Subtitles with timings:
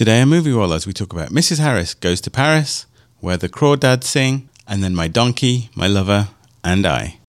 [0.00, 1.58] Today on Movie Rollers, we talk about Mrs.
[1.58, 2.86] Harris Goes to Paris,
[3.18, 6.28] Where the Crawdads Sing, and then My Donkey, My Lover,
[6.64, 7.19] and I.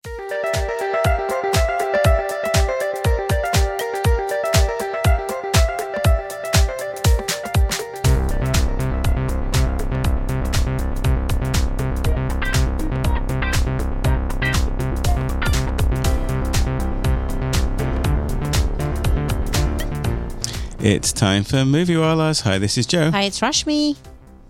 [20.84, 22.41] It's time for Movie Rollers.
[22.41, 23.11] Hi, this is Joe.
[23.11, 23.95] Hi, it's Rashmi.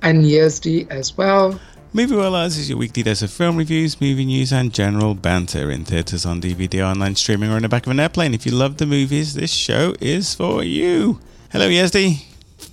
[0.02, 1.60] And Yazdi as well.
[1.93, 5.83] Movie Rollers is your weekly dose of film reviews, movie news, and general banter in
[5.83, 8.33] theatres, on DVD, online streaming, or in the back of an airplane.
[8.33, 11.20] If you love the movies, this show is for you.
[11.51, 12.23] Hello, Yazdi.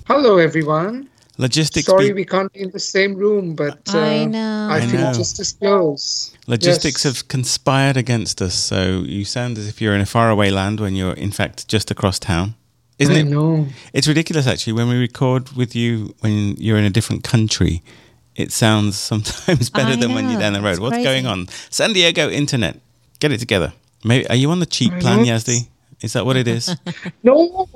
[0.06, 1.09] Hello, everyone.
[1.36, 1.86] Logistics.
[1.86, 4.69] Sorry be- we can't be in the same room, but uh, I know.
[4.70, 5.12] I, I feel know.
[5.12, 6.36] just as close.
[6.47, 7.14] Logistics Yes.
[7.19, 10.95] have conspired against us, so you sound as if you're in a faraway land when
[10.95, 12.55] you're, in fact, just across town.
[12.98, 13.25] Isn't I it?
[13.25, 13.66] know.
[13.93, 17.83] It's ridiculous, actually, when we record with you when you're in a different country.
[18.34, 20.70] It sounds sometimes better I than when you're down the road.
[20.72, 21.05] it's What's crazy.
[21.05, 21.48] going on?
[21.70, 22.81] San Diego internet,
[23.19, 23.72] get it together.
[24.05, 25.25] Maybe are you on the cheap I plan, know.
[25.25, 25.69] Yazdi?
[26.00, 26.75] Is that what it is?
[27.25, 27.69] No,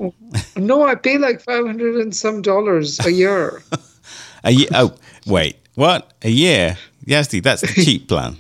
[0.56, 3.62] no, I pay like 500 and some dollars a year.
[4.44, 4.68] a year?
[4.72, 4.94] Oh,
[5.26, 6.12] wait, what?
[6.22, 6.78] A year?
[7.06, 8.36] Yazdi, that's the cheap plan.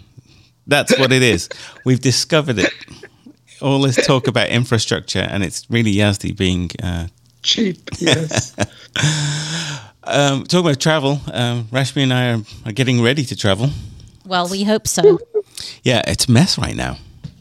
[0.68, 1.48] That's what it is.
[1.84, 2.72] We've discovered it.
[3.62, 7.06] All this talk about infrastructure, and it's really Yazdi being uh,
[7.42, 8.54] Cheap, yes.
[10.04, 11.20] um, talking about travel.
[11.32, 13.70] Um, Rashmi and I are, are getting ready to travel.
[14.24, 15.18] Well, we hope so.
[15.82, 16.98] Yeah, it's a mess right now.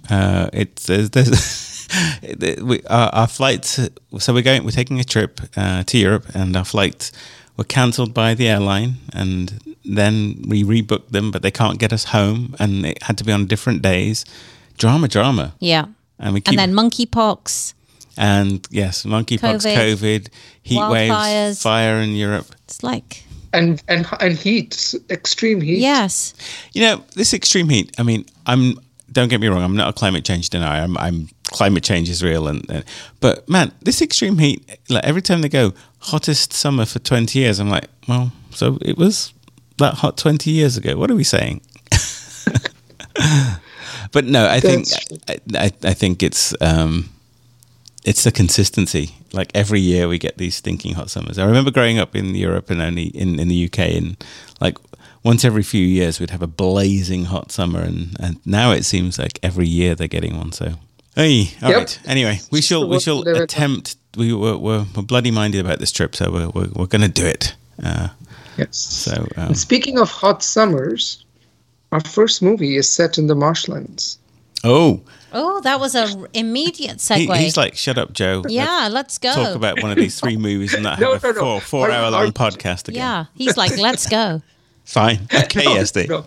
[0.09, 1.87] Uh, it's there's, there's
[2.61, 3.79] we, our, our flights.
[4.17, 4.63] So we're going.
[4.63, 7.11] We're taking a trip uh, to Europe, and our flights
[7.57, 12.05] were cancelled by the airline, and then we rebooked them, but they can't get us
[12.05, 14.25] home, and it had to be on different days.
[14.77, 15.85] Drama, drama, Yeah.
[16.21, 17.73] And we keep And then monkeypox.
[18.17, 20.27] and yes, monkeypox, COVID, COVID,
[20.63, 21.61] heat waves, wildfires.
[21.61, 22.45] fire in Europe.
[22.65, 25.79] It's like, and and and heat, extreme heat.
[25.79, 26.33] yes.
[26.73, 27.91] You know, this extreme heat.
[27.97, 28.75] I mean, I'm.
[29.11, 29.61] Don't get me wrong.
[29.61, 30.81] I'm not a climate change denier.
[30.83, 30.95] I'm.
[30.97, 32.85] I'm climate change is real, and, and
[33.19, 34.63] but man, this extreme heat.
[34.89, 38.97] Like every time they go hottest summer for 20 years, I'm like, well, so it
[38.97, 39.33] was
[39.79, 40.95] that hot 20 years ago.
[40.95, 41.59] What are we saying?
[44.11, 44.87] but no, I think
[45.27, 47.09] I, I, I think it's um,
[48.03, 49.15] it's the consistency.
[49.33, 51.37] Like every year we get these stinking hot summers.
[51.37, 54.17] I remember growing up in Europe and only in, in the UK and
[54.59, 54.77] like
[55.23, 59.17] once every few years we'd have a blazing hot summer and, and now it seems
[59.19, 60.51] like every year they're getting one.
[60.51, 60.73] So
[61.15, 61.77] hey, all Yep.
[61.77, 61.99] right.
[62.05, 63.43] Anyway, we shall we shall we live in.
[63.43, 63.95] attempt.
[64.17, 67.07] We were we're, we're bloody minded about this trip, so we're we're, we're going to
[67.07, 67.55] do it.
[67.83, 68.09] Uh,
[68.57, 68.75] Yes.
[68.77, 71.23] so um, speaking of hot summers,
[71.91, 74.17] our first movie is set in the marshlands.
[74.63, 75.01] oh,
[75.33, 77.37] Oh, that was a r- immediate he, segue.
[77.37, 78.43] he's like, shut up, Joe.
[78.49, 79.33] yeah, let's go.
[79.33, 81.39] Talk about one of these three movies and not No, have a no, no.
[81.39, 82.95] four four Are- hour long are- podcast again.
[82.99, 84.41] yeah, he's like, let's go.
[84.83, 85.21] Fine.
[85.33, 86.09] Okay, Yazdi.
[86.09, 86.25] No.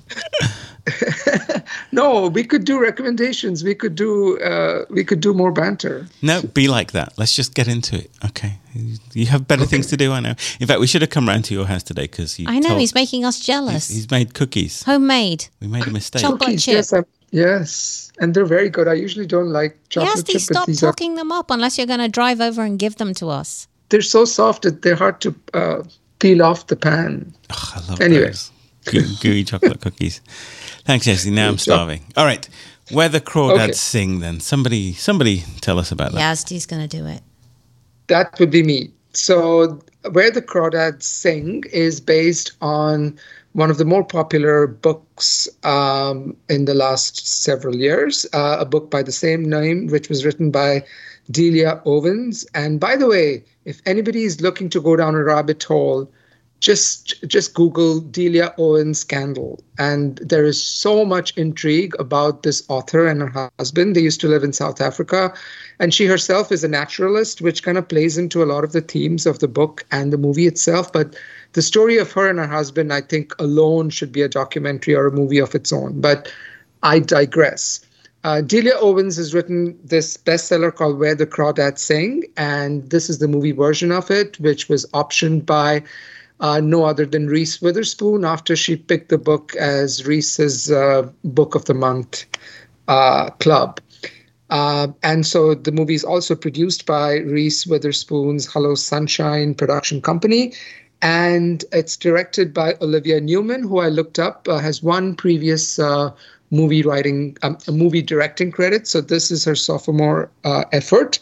[1.92, 3.64] no, we could do recommendations.
[3.64, 6.06] We could do uh, we could do more banter.
[6.22, 7.14] No, be like that.
[7.18, 8.10] Let's just get into it.
[8.24, 8.58] Okay.
[9.12, 10.34] You have better things to do, I know.
[10.60, 12.76] In fact, we should have come round to your house today because you I know,
[12.76, 13.86] he's making us jealous.
[13.88, 14.82] he's, he's made cookies.
[14.82, 15.46] Homemade.
[15.60, 16.22] We made a mistake.
[16.22, 16.74] Chocolate Cookies, chip.
[16.74, 18.88] yes, I'm- yes, and they're very good.
[18.88, 21.86] I usually don't like chocolate Yes, chip, but stop these are them up unless you're
[21.86, 23.68] going to drive over and give them to us.
[23.90, 25.82] they're so soft that they're hard to uh,
[26.18, 27.32] peel off the pan.
[27.50, 28.26] Ugh, I love Anyway.
[28.26, 28.50] those
[28.86, 30.20] Goo- gooey chocolate cookies.
[30.84, 31.30] Thanks, Jesse.
[31.30, 31.62] Now I'm Good job.
[31.74, 32.02] starving.
[32.16, 32.48] All right.
[32.90, 33.72] Where the crawdads Okay.
[33.72, 34.40] sing, then.
[34.40, 36.20] Somebody, somebody tell us about that.
[36.20, 37.22] Yazdi's going to do it.
[38.08, 38.90] That would be me.
[39.14, 39.80] So,
[40.12, 43.18] Where the Crawdads Sing is based on
[43.52, 48.90] one of the more popular books um, in the last several years, uh, a book
[48.90, 50.84] by the same name, which was written by
[51.30, 52.44] Delia Owens.
[52.54, 56.10] And by the way, if anybody is looking to go down a rabbit hole,
[56.64, 63.06] just just Google Delia Owens scandal, and there is so much intrigue about this author
[63.06, 63.94] and her husband.
[63.94, 65.34] They used to live in South Africa,
[65.78, 68.80] and she herself is a naturalist, which kind of plays into a lot of the
[68.80, 70.90] themes of the book and the movie itself.
[70.90, 71.16] But
[71.52, 75.08] the story of her and her husband, I think, alone should be a documentary or
[75.08, 76.00] a movie of its own.
[76.00, 76.32] But
[76.82, 77.84] I digress.
[78.24, 83.18] Uh, Delia Owens has written this bestseller called Where the Crawdads Sing, and this is
[83.18, 85.82] the movie version of it, which was optioned by
[86.44, 91.54] uh, no other than Reese Witherspoon after she picked the book as Reese's uh, Book
[91.54, 92.26] of the Month
[92.86, 93.80] uh, club.
[94.50, 100.52] Uh, and so the movie is also produced by Reese Witherspoon's Hello Sunshine production company.
[101.00, 106.10] And it's directed by Olivia Newman, who I looked up, uh, has one previous uh,
[106.50, 108.86] movie writing, um, movie directing credit.
[108.86, 111.18] So this is her sophomore effort.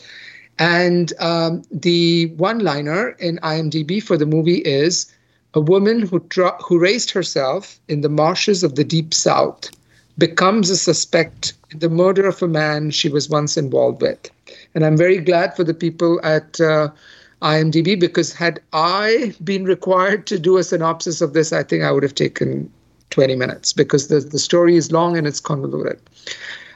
[0.59, 5.13] And um, the one liner in IMDb for the movie is
[5.55, 9.71] a woman who, tra- who raised herself in the marshes of the deep south
[10.19, 14.31] becomes a suspect in the murder of a man she was once involved with.
[14.75, 16.89] And I'm very glad for the people at uh,
[17.41, 21.91] IMDb because had I been required to do a synopsis of this, I think I
[21.91, 22.71] would have taken
[23.11, 26.01] 20 minutes because the, the story is long and it's convoluted.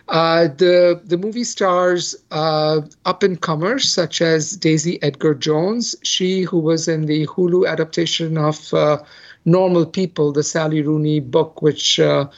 [0.08, 6.42] Uh, the the movie stars uh, up and comers such as Daisy Edgar Jones, she
[6.42, 8.98] who was in the Hulu adaptation of uh,
[9.44, 12.28] Normal People, the Sally Rooney book, which uh,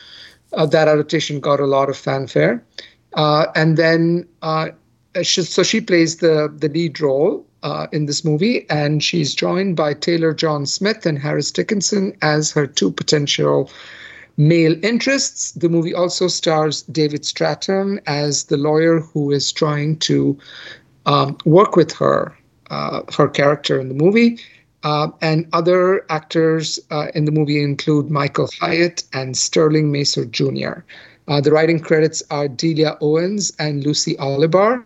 [0.55, 2.65] uh, that adaptation got a lot of fanfare,
[3.15, 4.27] and then
[5.23, 7.45] she, so she plays the the lead role
[7.93, 12.67] in this movie, and she's joined by Taylor John Smith and Harris Dickinson as her
[12.67, 13.71] two potential
[14.39, 15.53] male interests.
[15.53, 20.39] The movie also stars David Strathairn as the lawyer who is trying to
[21.07, 22.35] um, work with her,
[22.71, 24.39] uh, her character in the movie.
[24.85, 30.83] Uh, and other actors uh, in the movie include Michael Hyatt and Sterling Macer Jr.
[31.27, 34.85] Uh, the writing credits are Delia Owens and Lucy Alibar.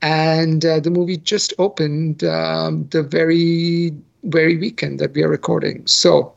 [0.00, 3.92] And uh, the movie just opened um, the very,
[4.24, 5.86] very weekend that we are recording.
[5.86, 6.32] So,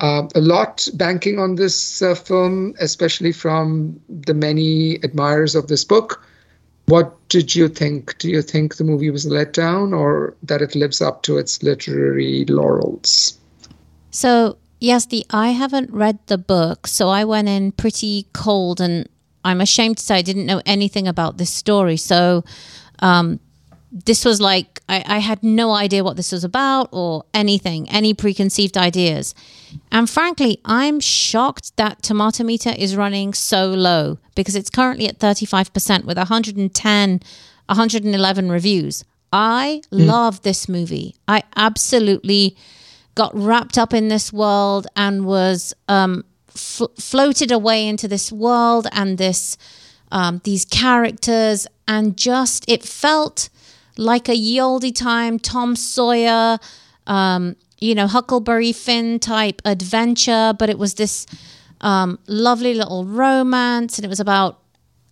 [0.00, 5.84] uh, a lot banking on this uh, film, especially from the many admirers of this
[5.84, 6.24] book.
[6.86, 8.18] What did you think?
[8.18, 11.62] Do you think the movie was a letdown or that it lives up to its
[11.62, 13.38] literary laurels?
[14.10, 19.08] So, yes, the I haven't read the book, so I went in pretty cold and
[19.44, 21.96] I'm ashamed to say I didn't know anything about this story.
[21.96, 22.44] So,
[23.00, 23.40] um,
[23.92, 28.14] this was like I, I, had no idea what this was about or anything, any
[28.14, 29.34] preconceived ideas.
[29.90, 35.18] And frankly, I'm shocked that Tomato Meter is running so low because it's currently at
[35.18, 37.20] 35% with 110,
[37.66, 39.04] 111 reviews.
[39.30, 40.06] I mm.
[40.06, 41.14] love this movie.
[41.28, 42.56] I absolutely
[43.14, 48.86] got wrapped up in this world and was um, f- floated away into this world
[48.92, 49.58] and this
[50.10, 53.48] um, these characters and just it felt
[53.96, 56.58] like a ye olde time Tom Sawyer,
[57.06, 61.26] um, you know, Huckleberry Finn type adventure, but it was this
[61.80, 64.60] um, lovely little romance and it was about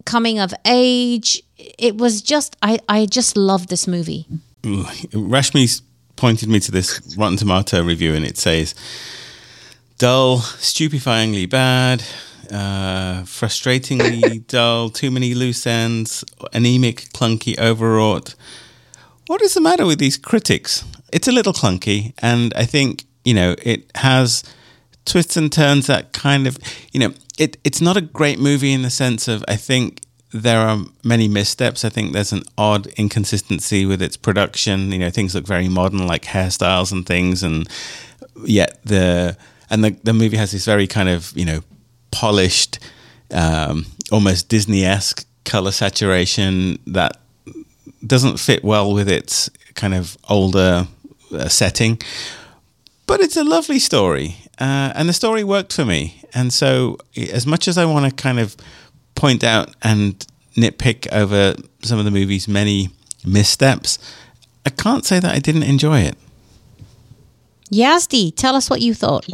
[0.04, 1.42] coming of age.
[1.58, 4.26] It was just, I, I just loved this movie.
[5.12, 5.82] Rashmi's
[6.16, 8.74] pointed me to this Rotten Tomato review and it says,
[9.98, 12.02] dull, stupefyingly bad,
[12.50, 18.34] uh, frustratingly dull, too many loose ends, anemic, clunky, overwrought.
[19.30, 20.84] What is the matter with these critics?
[21.12, 24.42] It's a little clunky, and I think you know it has
[25.04, 26.58] twists and turns that kind of
[26.90, 27.56] you know it.
[27.62, 30.00] It's not a great movie in the sense of I think
[30.32, 31.84] there are many missteps.
[31.84, 34.90] I think there's an odd inconsistency with its production.
[34.90, 37.68] You know, things look very modern, like hairstyles and things, and
[38.44, 39.36] yet the
[39.70, 41.60] and the the movie has this very kind of you know
[42.10, 42.80] polished,
[43.30, 47.20] um, almost Disney esque color saturation that
[48.06, 50.86] doesn't fit well with its kind of older
[51.32, 52.00] uh, setting.
[53.06, 56.22] But it's a lovely story, uh, and the story worked for me.
[56.32, 58.56] And so, as much as I want to kind of
[59.14, 60.24] point out and
[60.56, 62.90] nitpick over some of the movie's many
[63.26, 63.98] missteps,
[64.64, 66.16] I can't say that I didn't enjoy it.
[67.72, 69.26] Yazdi, tell us what you thought.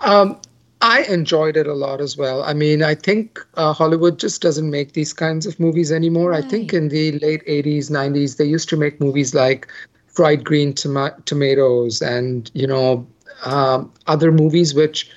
[0.00, 0.40] Um,
[0.82, 2.42] I enjoyed it a lot as well.
[2.42, 6.30] I mean, I think uh, Hollywood just doesn't make these kinds of movies anymore.
[6.30, 6.44] Right.
[6.44, 9.68] I think in the late 80s, 90s, they used to make movies like
[10.06, 13.06] Fried Green Toma- Tomatoes and, you know,
[13.44, 15.10] um, other movies which,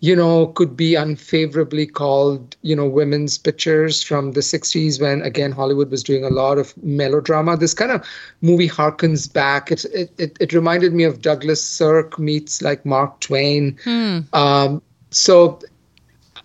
[0.00, 5.52] you know, could be unfavorably called, you know, women's pictures from the 60s when, again,
[5.52, 7.56] Hollywood was doing a lot of melodrama.
[7.56, 8.04] This kind of
[8.42, 9.70] movie harkens back.
[9.70, 13.78] It, it, it, it reminded me of Douglas Sirk meets like Mark Twain.
[13.84, 14.20] Hmm.
[14.32, 15.60] Um, so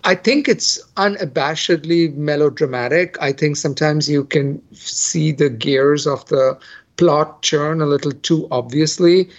[0.04, 3.18] I think it's unabashedly melodramatic.
[3.22, 6.58] I think sometimes you can see the gears of the
[6.98, 9.30] plot churn a little too obviously.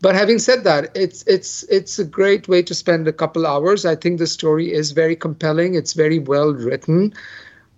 [0.00, 3.86] But having said that, it's it's it's a great way to spend a couple hours.
[3.86, 5.74] I think the story is very compelling.
[5.74, 7.14] It's very well written.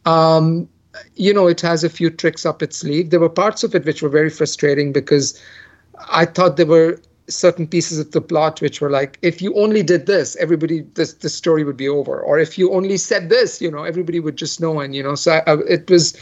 [0.07, 0.69] Um,
[1.15, 3.11] you know, it has a few tricks up its sleeve.
[3.11, 5.41] There were parts of it which were very frustrating because
[6.11, 9.83] I thought there were certain pieces of the plot which were like if you only
[9.83, 12.21] did this everybody this the story would be over.
[12.21, 15.15] Or if you only said this you know everybody would just know and you know
[15.15, 16.17] so I, it was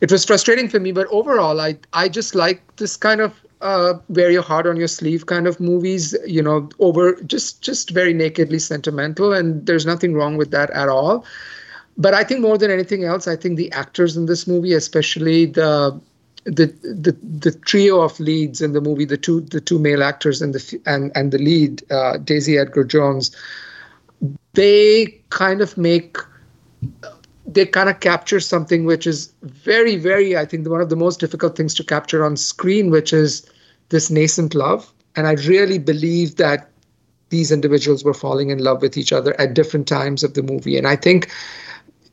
[0.00, 0.92] it was frustrating for me.
[0.92, 4.88] But overall i i just like this kind of uh wear your heart on your
[4.88, 9.32] sleeve kind of movies you know over just just very nakedly sentimental.
[9.32, 11.24] And there's nothing wrong with that at all.
[11.96, 15.46] But I think more than anything else, I think the actors in this movie, especially
[15.46, 16.00] the
[16.44, 20.40] the the the trio of leads in the movie, the two the two male actors
[20.40, 23.34] and the and and the lead, uh, Daisy Edgar Jones,
[24.54, 26.16] they kind of make
[27.46, 31.20] they kind of capture something which is very very I think one of the most
[31.20, 33.48] difficult things to capture on screen, which is
[33.88, 34.92] this nascent love.
[35.16, 36.70] And I really believe that
[37.30, 40.78] these individuals were falling in love with each other at different times of the movie.
[40.78, 41.30] And I think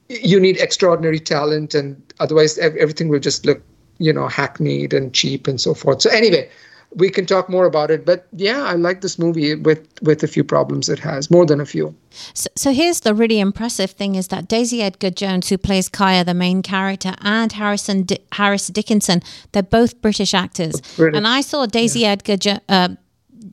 [0.10, 3.62] you need extraordinary talent, and otherwise everything will just look
[4.00, 6.50] you know hackneyed and cheap and so forth so anyway
[6.96, 10.28] we can talk more about it but yeah i like this movie with with a
[10.28, 11.94] few problems it has more than a few
[12.34, 16.26] so, so here's the really impressive thing is that daisy edgar jones who plays kya
[16.26, 19.22] the main character and harrison D- harris dickinson
[19.52, 21.18] they're both british actors British.
[21.18, 22.10] and i saw daisy yeah.
[22.10, 22.90] edgar jo- uh,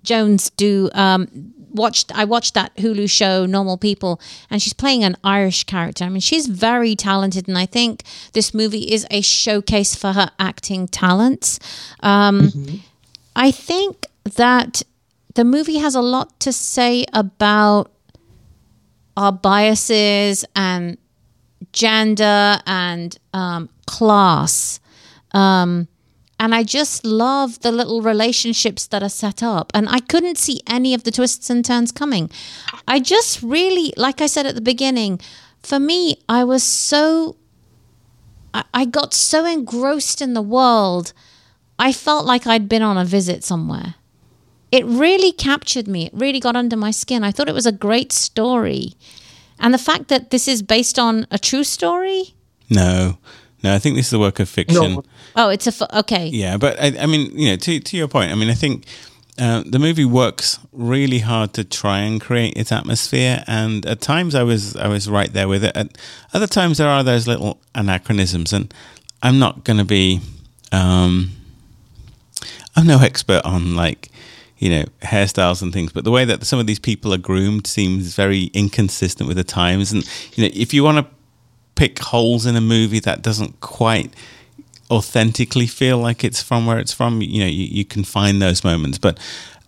[0.03, 5.17] jones do um, watched I watched that Hulu show Normal People and she's playing an
[5.25, 6.05] Irish character.
[6.05, 10.31] I mean, she's very talented and I think this movie is a showcase for her
[10.39, 11.59] acting talents.
[12.01, 12.77] Um, mm-hmm.
[13.35, 14.83] I think that
[15.35, 17.91] the movie has a lot to say about
[19.17, 20.99] our biases and
[21.73, 24.81] gender and um, class.
[25.33, 25.89] Um,
[26.43, 29.71] and I just love the little relationships that are set up.
[29.75, 32.33] And I couldn't see any of the twists and turns coming.
[32.89, 35.21] I just really, like I said at the beginning,
[35.63, 37.37] for me, I was so,
[38.53, 41.13] I, I got so engrossed in the world.
[41.79, 43.95] I felt like I'd been on a visit somewhere.
[44.73, 46.07] It really captured me.
[46.07, 47.23] It really got under my skin.
[47.23, 48.95] I thought it was a great story.
[49.61, 52.35] And the fact that this is based on a true story?
[52.69, 53.19] No.
[53.63, 54.95] No, I think this is a work of fiction.
[54.95, 55.05] No.
[55.37, 56.27] Oh, it's a f- okay.
[56.27, 58.87] Yeah, but I, I, mean, you know, to to your point, I mean, I think
[59.39, 64.35] uh, the movie works really hard to try and create its atmosphere, and at times
[64.35, 65.77] I was I was right there with it.
[65.77, 65.97] At
[66.35, 68.73] other times there are those little anachronisms, and
[69.23, 70.21] I'm not going to be.
[70.73, 71.33] Um,
[72.75, 74.11] I'm no expert on like
[74.59, 77.67] you know hairstyles and things, but the way that some of these people are groomed
[77.67, 79.93] seems very inconsistent with the times.
[79.93, 80.05] And
[80.35, 81.15] you know, if you want to
[81.75, 84.13] pick holes in a movie that doesn't quite
[84.91, 88.63] authentically feel like it's from where it's from, you know, you, you can find those
[88.63, 88.99] moments.
[88.99, 89.19] But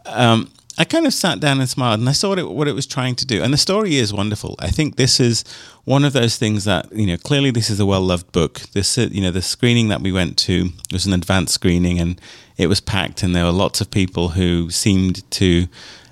[0.07, 2.75] um, I kind of sat down and smiled, and I saw what it, what it
[2.75, 3.43] was trying to do.
[3.43, 4.57] And the story is wonderful.
[4.59, 5.45] I think this is
[5.85, 8.61] one of those things that you know clearly this is a well loved book.
[8.73, 12.21] This you know the screening that we went to was an advanced screening, and
[12.57, 15.69] it was packed, and there were lots of people who seemed to.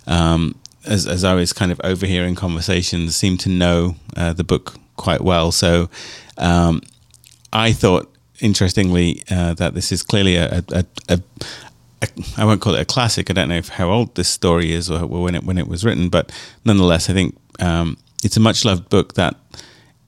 [0.07, 4.75] Um, as, as I was kind of overhearing conversations, seemed to know uh, the book
[4.97, 5.53] quite well.
[5.53, 5.89] So
[6.39, 6.83] um,
[7.53, 11.21] I thought, interestingly, uh, that this is clearly a, a, a,
[12.03, 13.31] a, I won't call it a classic.
[13.31, 16.09] I don't know how old this story is or when it when it was written,
[16.09, 16.33] but
[16.65, 19.37] nonetheless, I think um, it's a much loved book that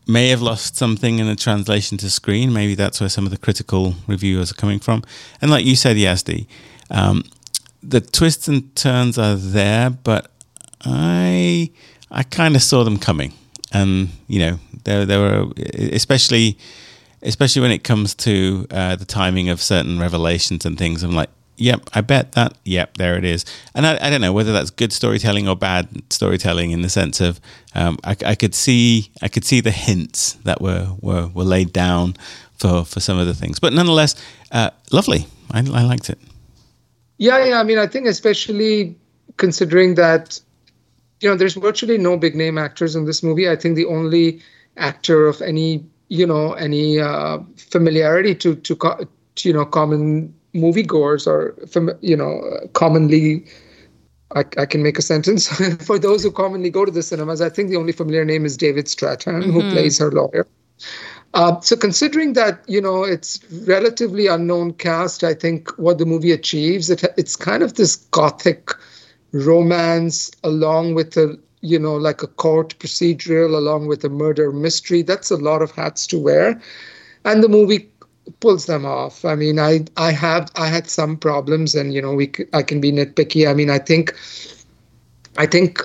[0.07, 2.53] may have lost something in the translation to screen.
[2.53, 5.03] Maybe that's where some of the critical reviewers are coming from.
[5.41, 6.47] And like you said, Yazdi,
[6.91, 7.25] um,
[7.83, 10.31] the twists and turns are there, but
[10.85, 11.71] I
[12.11, 13.33] I kind of saw them coming
[13.75, 15.53] and you know there there were
[15.93, 16.57] especially
[17.23, 21.03] especially when it comes to uh, the timing of certain revelations and things.
[21.03, 22.55] I'm like, yep, I bet that.
[22.65, 23.45] Yep, there it is.
[23.75, 27.21] And I, I don't know whether that's good storytelling or bad storytelling in the sense
[27.21, 27.41] of
[27.75, 31.73] um, I, I, could see I could see the hints that were were, were laid
[31.73, 32.15] down
[32.59, 34.15] for for some of the things, but nonetheless,
[34.53, 35.27] uh, lovely.
[35.51, 36.19] I, I liked it.
[37.19, 37.61] Yeah, yeah.
[37.61, 38.97] I mean, I think especially
[39.37, 40.41] considering that
[41.25, 43.49] you know, there's virtually no big name actors in this movie.
[43.49, 44.43] I think the only
[44.77, 51.27] actor of any, you know, any uh, familiarity to, to, to, you know, common moviegoers
[51.27, 51.57] or,
[52.03, 52.43] you know,
[52.75, 53.47] commonly,
[54.37, 55.49] I, I can make a sentence
[55.87, 57.41] for those who commonly go to the cinemas.
[57.41, 59.53] I think the only familiar name is David Strathairn, mm-hmm.
[59.53, 60.47] who plays her lawyer.
[61.33, 66.31] Uh, so considering that you know it's relatively unknown cast, I think what the movie
[66.31, 68.71] achieves it, it's kind of this gothic
[69.35, 75.03] romance along with a you know like a court procedural along with a murder mystery.
[75.03, 76.61] That's a lot of hats to wear.
[77.25, 77.91] And the movie
[78.41, 79.25] pulls them off.
[79.25, 82.81] I mean i i have i had some problems and you know we i can
[82.81, 83.49] be nitpicky.
[83.49, 84.15] I mean i think
[85.37, 85.81] i think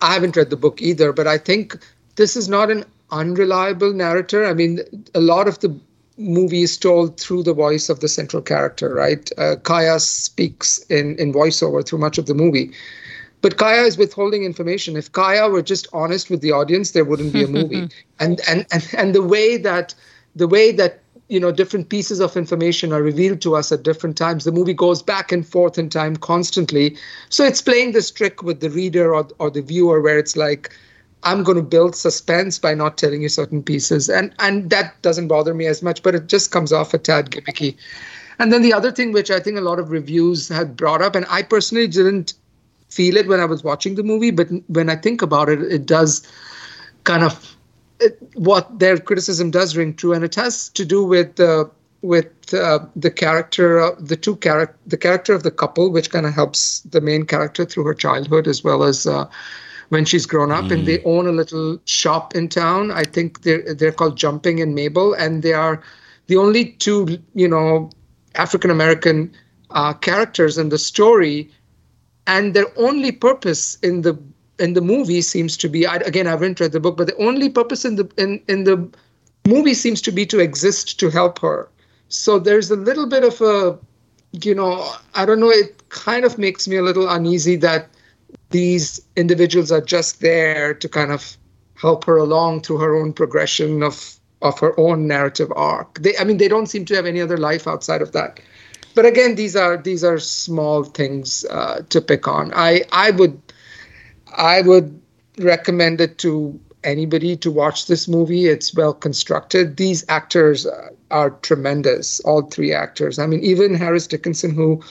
[0.00, 1.76] i haven't read the book either but i think
[2.16, 4.44] this is not an unreliable narrator.
[4.46, 4.80] I mean
[5.14, 5.78] a lot of the
[6.18, 9.30] movie is told through the voice of the central character, right?
[9.36, 12.72] Uh, Kya speaks in, in voiceover through much of the movie.
[13.42, 14.96] But Kya is withholding information.
[14.96, 17.88] If Kya were just honest with the audience, there wouldn't be a movie.
[18.20, 19.94] and, and and and the way that
[20.34, 24.16] the way that you know different pieces of information are revealed to us at different
[24.16, 26.96] times, the movie goes back and forth in time constantly.
[27.28, 30.74] So it's playing this trick with the reader or, or the viewer where it's like,
[31.22, 35.28] I'm going to build suspense by not telling you certain pieces, and and that doesn't
[35.28, 37.76] bother me as much, but it just comes off a tad gimmicky.
[38.38, 41.14] And then the other thing, which I think a lot of reviews had brought up,
[41.14, 42.34] and I personally didn't
[42.90, 45.86] feel it when I was watching the movie, but when I think about it, it
[45.86, 46.26] does
[47.04, 47.56] kind of
[48.00, 51.70] it, what their criticism does ring true, and it has to do with the
[52.02, 56.26] with uh, the character, uh, the two character, the character of the couple, which kind
[56.26, 59.26] of helps the main character through her childhood as well as uh,
[59.88, 60.64] when she's grown up.
[60.64, 60.72] Mm.
[60.72, 62.90] And they own a little shop in town.
[62.90, 65.82] I think they're they're called Jumping and Mabel, and they are
[66.26, 67.90] the only two, you know,
[68.34, 69.32] African American
[69.70, 71.50] uh, characters in the story,
[72.26, 74.18] and their only purpose in the
[74.58, 77.16] in the movie seems to be I, again I haven't read the book, but the
[77.16, 78.88] only purpose in the in in the
[79.46, 81.68] movie seems to be to exist to help her.
[82.08, 83.78] So there's a little bit of a,
[84.32, 85.50] you know, I don't know.
[85.50, 87.88] It kind of makes me a little uneasy that
[88.50, 91.36] these individuals are just there to kind of
[91.74, 95.98] help her along through her own progression of of her own narrative arc.
[96.00, 98.38] They, I mean, they don't seem to have any other life outside of that.
[98.94, 102.52] But again, these are these are small things uh, to pick on.
[102.54, 103.40] I I would
[104.36, 105.00] I would
[105.38, 108.46] recommend it to anybody to watch this movie.
[108.46, 109.76] It's well constructed.
[109.76, 110.66] These actors
[111.10, 113.18] are tremendous, all three actors.
[113.18, 114.82] I mean, even Harris Dickinson, who,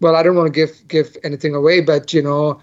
[0.00, 2.60] well, I don't want to give give anything away, but you know,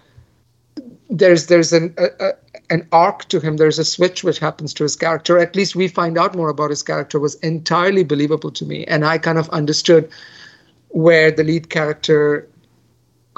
[1.10, 2.32] there's there's an a, a,
[2.70, 3.56] an arc to him.
[3.56, 5.38] There's a switch which happens to his character.
[5.38, 7.18] At least we find out more about his character.
[7.18, 10.08] Was entirely believable to me, and I kind of understood
[10.88, 12.48] where the lead character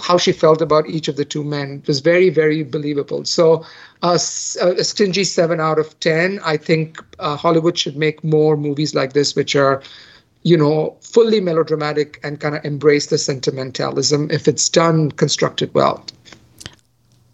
[0.00, 3.64] how she felt about each of the two men was very very believable so
[4.02, 4.18] uh, a
[4.84, 9.36] stingy 7 out of 10 i think uh, hollywood should make more movies like this
[9.36, 9.82] which are
[10.44, 16.04] you know fully melodramatic and kind of embrace the sentimentalism if it's done constructed well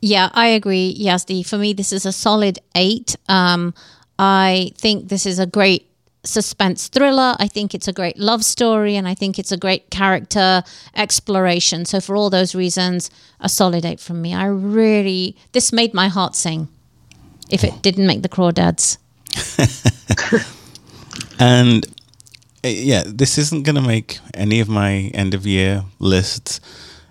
[0.00, 1.44] yeah, I agree, Yazdi.
[1.44, 3.16] For me, this is a solid eight.
[3.28, 3.74] Um,
[4.18, 5.88] I think this is a great
[6.24, 7.36] suspense thriller.
[7.38, 10.62] I think it's a great love story, and I think it's a great character
[10.94, 11.84] exploration.
[11.84, 14.34] So, for all those reasons, a solid eight from me.
[14.34, 16.68] I really, this made my heart sing.
[17.50, 18.98] If it didn't make the crawdads.
[21.38, 21.86] and
[22.64, 26.60] uh, yeah, this isn't going to make any of my end of year lists.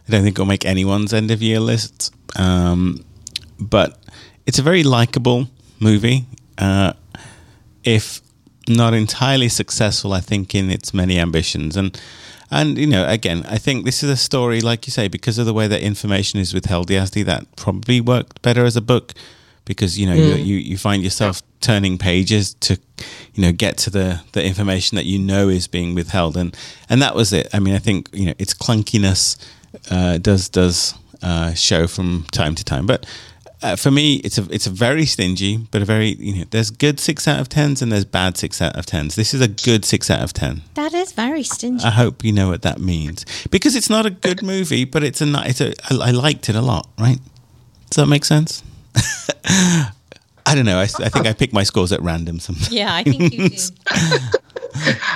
[0.08, 2.12] I don't think it'll make anyone's end of year lists.
[2.38, 3.04] Um,
[3.60, 4.00] but
[4.46, 5.48] it's a very likable
[5.80, 6.26] movie.
[6.58, 6.94] Uh,
[7.84, 8.22] if
[8.70, 11.78] not entirely successful, I think, in its many ambitions.
[11.78, 12.00] And
[12.50, 15.46] and you know, again, I think this is a story, like you say, because of
[15.46, 19.14] the way that information is withheld, Yazdi, that probably worked better as a book
[19.68, 20.46] because you know mm.
[20.46, 22.80] you, you find yourself turning pages to
[23.34, 26.56] you know get to the the information that you know is being withheld and
[26.90, 29.36] and that was it i mean i think you know its clunkiness
[29.92, 32.86] uh, does does uh, show from time to time.
[32.86, 33.06] But
[33.62, 36.46] uh, for me, it's a it's a very stingy, but a very you know.
[36.50, 39.16] There's good six out of tens and there's bad six out of tens.
[39.16, 40.62] This is a good six out of ten.
[40.76, 41.84] That is very stingy.
[41.84, 45.22] I hope you know what that means because it's not a good movie, but it's
[45.22, 46.88] a it's a I, I liked it a lot.
[47.00, 47.20] Right?
[47.90, 48.64] Does that make sense?
[50.48, 50.78] I don't know.
[50.78, 52.72] I, I think I pick my scores at random sometimes.
[52.72, 53.58] Yeah, I think you do.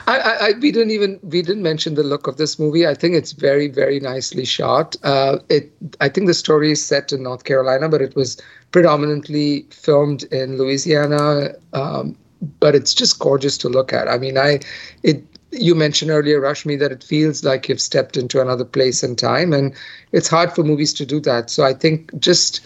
[0.08, 2.88] I, I, we didn't even we didn't mention the look of this movie.
[2.88, 4.96] I think it's very very nicely shot.
[5.04, 9.66] Uh, it I think the story is set in North Carolina, but it was predominantly
[9.70, 11.50] filmed in Louisiana.
[11.74, 12.16] Um,
[12.60, 14.08] but it's just gorgeous to look at.
[14.08, 14.60] I mean, I
[15.04, 19.18] it you mentioned earlier, Rashmi, that it feels like you've stepped into another place and
[19.18, 19.76] time, and
[20.12, 21.50] it's hard for movies to do that.
[21.50, 22.62] So I think just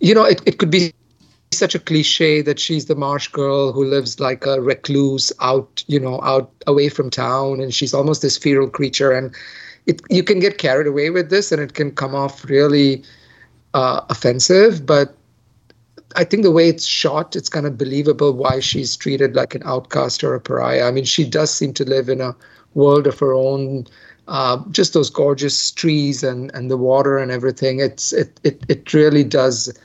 [0.00, 0.94] you know, it, it could be
[1.52, 5.98] such a cliche that she's the marsh girl who lives like a recluse out, you
[5.98, 9.10] know, out away from town, and she's almost this feral creature.
[9.10, 9.34] And
[9.86, 13.02] it you can get carried away with this, and it can come off really
[13.74, 14.86] uh, offensive.
[14.86, 15.16] But
[16.14, 19.62] I think the way it's shot, it's kind of believable why she's treated like an
[19.64, 20.86] outcast or a pariah.
[20.86, 22.36] I mean, she does seem to live in a
[22.74, 23.86] world of her own.
[24.28, 27.80] Uh, just those gorgeous trees and, and the water and everything.
[27.80, 29.76] It's it, it it really does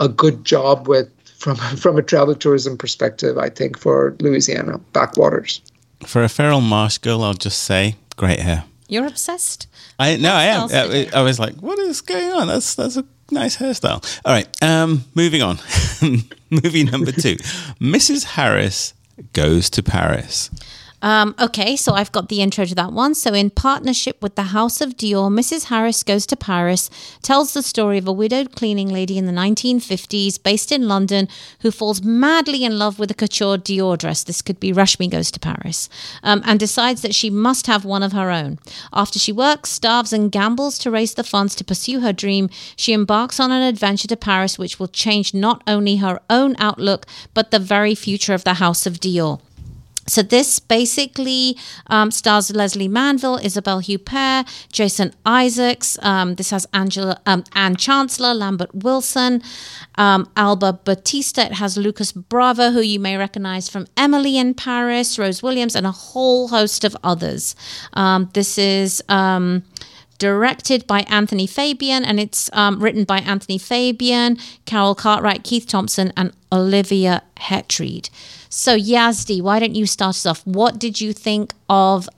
[0.00, 3.38] a good job with from from a travel tourism perspective.
[3.38, 5.60] I think for Louisiana backwaters.
[6.06, 8.64] For a feral marsh girl, I'll just say great hair.
[8.88, 9.66] You're obsessed.
[9.98, 10.68] I no, I am.
[10.72, 12.46] I, I, was like, what is going on?
[12.46, 14.02] That's that's a nice hairstyle.
[14.24, 15.58] All right, um, moving on.
[16.50, 17.36] Movie number two,
[17.80, 18.24] Mrs.
[18.24, 18.94] Harris
[19.32, 20.50] goes to Paris.
[21.00, 23.14] Um, okay, so I've got the intro to that one.
[23.14, 25.64] So, in partnership with the House of Dior, Mrs.
[25.64, 26.90] Harris Goes to Paris
[27.22, 31.28] tells the story of a widowed cleaning lady in the 1950s based in London
[31.60, 34.24] who falls madly in love with a couture Dior dress.
[34.24, 35.88] This could be Rashmi Goes to Paris.
[36.22, 38.58] Um, and decides that she must have one of her own.
[38.92, 42.92] After she works, starves, and gambles to raise the funds to pursue her dream, she
[42.92, 47.50] embarks on an adventure to Paris which will change not only her own outlook, but
[47.50, 49.40] the very future of the House of Dior.
[50.08, 51.56] So this basically
[51.88, 55.98] um, stars Lesley Manville, Isabelle Huppert, Jason Isaacs.
[56.02, 59.42] Um, this has Angela um, Anna Chancellor, Lambert Wilson,
[59.96, 61.46] um, Alba Baptista.
[61.46, 65.86] It has Lucas Bravo, who you may recognize from Emily in Paris, Rose Williams, and
[65.86, 67.54] a whole host of others.
[67.92, 69.62] Um, this is um,
[70.18, 76.12] directed by Anthony Fabian, and it's um, written by Anthony Fabian, Carroll Cartwright, Keith Thompson,
[76.16, 78.10] and Olivia Hetreed.
[78.48, 80.46] So, Yazdi, why don't you start us off?
[80.46, 82.08] What did you think of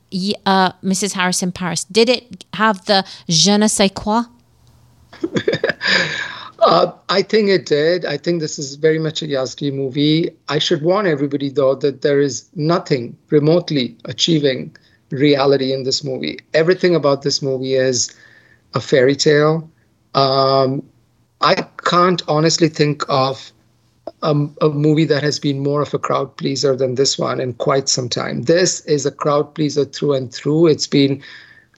[0.46, 1.12] uh, Mrs.
[1.12, 1.84] Harris in Paris?
[1.84, 4.24] Did it have the je ne sais quoi?
[6.60, 8.04] uh, I think it did.
[8.04, 10.30] I think this is very much a Yazdi movie.
[10.48, 14.76] I should warn everybody, though, that there is nothing remotely achieving
[15.10, 16.38] reality in this movie.
[16.54, 18.14] Everything about this movie is
[18.74, 19.68] a fairy tale.
[20.14, 20.82] Um,
[21.40, 23.52] I can't honestly think of
[24.22, 27.54] a, a, movie that has been more of a crowd pleaser than this one in
[27.54, 28.42] quite some time.
[28.42, 30.66] This is a crowd pleaser through and through.
[30.66, 31.22] It's been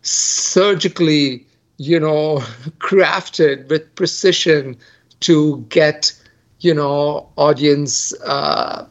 [0.03, 1.47] surgically,
[1.79, 2.39] you know,
[2.79, 4.77] crafted with precision
[5.21, 6.13] to get,
[6.61, 8.87] you know, audience uh,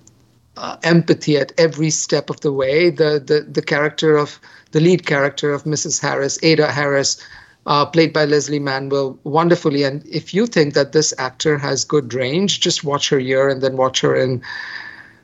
[0.58, 2.90] uh, empathy at every step of the way.
[2.90, 4.40] The, the the character of
[4.72, 6.02] the lead character of Mrs.
[6.02, 7.22] Harris, Ada Harris,
[7.66, 9.84] uh, played by Lesley Manville, wonderfully.
[9.84, 13.62] And if you think that this actor has good range, just watch her year and
[13.62, 14.42] then watch her in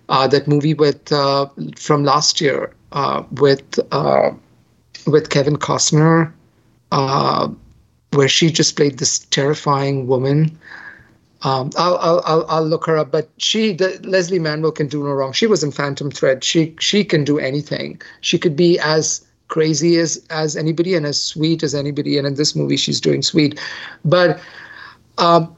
[0.09, 4.31] uh, that movie with uh, from last year uh, with uh,
[5.05, 6.31] with Kevin Costner,
[6.91, 7.49] uh,
[8.11, 10.57] where she just played this terrifying woman.
[11.43, 15.03] Um, I'll, I'll, I'll I'll look her up, but she the, Lesley Manville can do
[15.03, 15.33] no wrong.
[15.33, 16.43] She was in Phantom Thread.
[16.43, 18.01] She she can do anything.
[18.21, 22.17] She could be as crazy as as anybody and as sweet as anybody.
[22.17, 23.59] And in this movie, she's doing sweet.
[24.03, 24.39] But
[25.17, 25.55] um,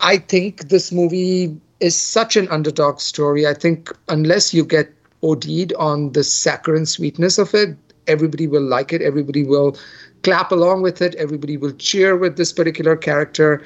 [0.00, 3.46] I think this movie is such an underdog story.
[3.46, 7.76] I think unless you get OD'd on the saccharine sweetness of it,
[8.06, 9.02] everybody will like it.
[9.02, 9.76] Everybody will
[10.22, 11.14] clap along with it.
[11.16, 13.62] Everybody will cheer with this particular character.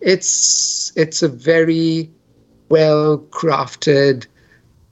[0.00, 2.10] It's it's a very
[2.68, 4.26] well crafted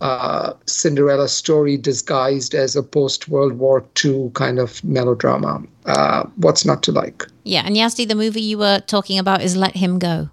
[0.03, 5.62] uh, Cinderella story disguised as a post World War II kind of melodrama.
[5.87, 7.25] Uh, what's not to like?
[7.45, 10.29] Yeah, and Yazdi, the movie you were talking about is Let Him Go.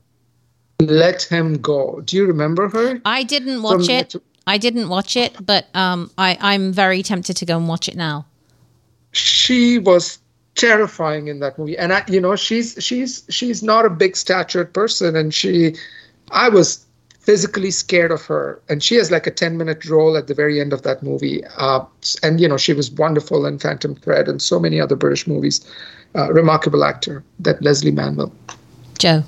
[0.79, 2.01] Let Him Go.
[2.01, 2.99] Do you remember her?
[3.05, 4.15] I didn't watch From it.
[4.47, 7.95] I didn't watch it, but um, I, I'm very tempted to go and watch it
[7.95, 8.25] now.
[9.11, 10.17] She was
[10.55, 14.73] terrifying in that movie, and I, you know, she's she's she's not a big statured
[14.73, 15.75] person, and she,
[16.31, 16.83] I was
[17.19, 18.61] physically scared of her.
[18.69, 21.43] And she has like a 10 minute role at the very end of that movie.
[21.57, 21.85] Uh,
[22.23, 25.65] and, you know, she was wonderful in Phantom Thread and so many other British movies.
[26.15, 28.33] Uh, remarkable actor, that lesley Manville.
[28.97, 29.23] Joe.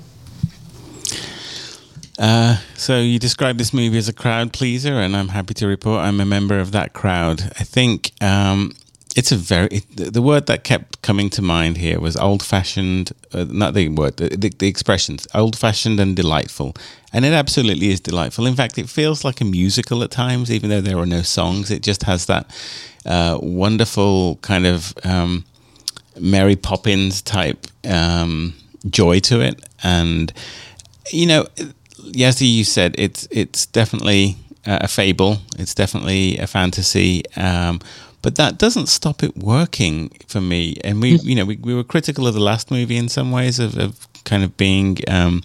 [2.18, 6.00] Uh, so you described this movie as a crowd pleaser, and I'm happy to report
[6.00, 7.40] I'm a member of that crowd.
[7.58, 8.72] I think um,
[9.16, 13.12] it's a very it, the word that kept coming to mind here was old fashioned
[13.32, 16.74] uh, not the word the, the, the expressions old fashioned and delightful
[17.12, 18.46] and it absolutely is delightful.
[18.46, 21.70] In fact it feels like a musical at times even though there are no songs.
[21.70, 22.46] It just has that
[23.04, 25.44] uh, wonderful kind of um,
[26.18, 28.54] mary poppins type um,
[28.88, 29.62] joy to it.
[29.82, 30.32] And
[31.10, 31.46] you know
[32.20, 35.38] as you said it's it's definitely a fable.
[35.58, 37.24] It's definitely a fantasy.
[37.36, 37.80] Um,
[38.22, 40.76] but that doesn't stop it working for me.
[40.84, 43.58] And we, you know, we, we were critical of the last movie in some ways
[43.58, 45.42] of, of kind of being um,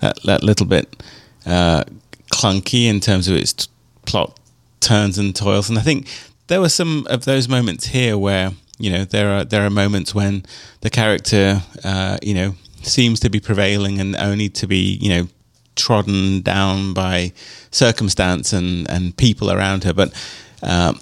[0.00, 1.02] that that little bit
[1.46, 1.84] uh,
[2.32, 3.70] clunky in terms of its t-
[4.04, 4.38] plot
[4.80, 5.68] turns and toils.
[5.68, 6.08] And I think
[6.48, 10.14] there were some of those moments here where you know there are there are moments
[10.14, 10.44] when
[10.80, 15.28] the character uh, you know seems to be prevailing and only to be you know
[15.76, 17.32] trodden down by
[17.70, 20.12] circumstance and and people around her, but.
[20.60, 21.00] Um,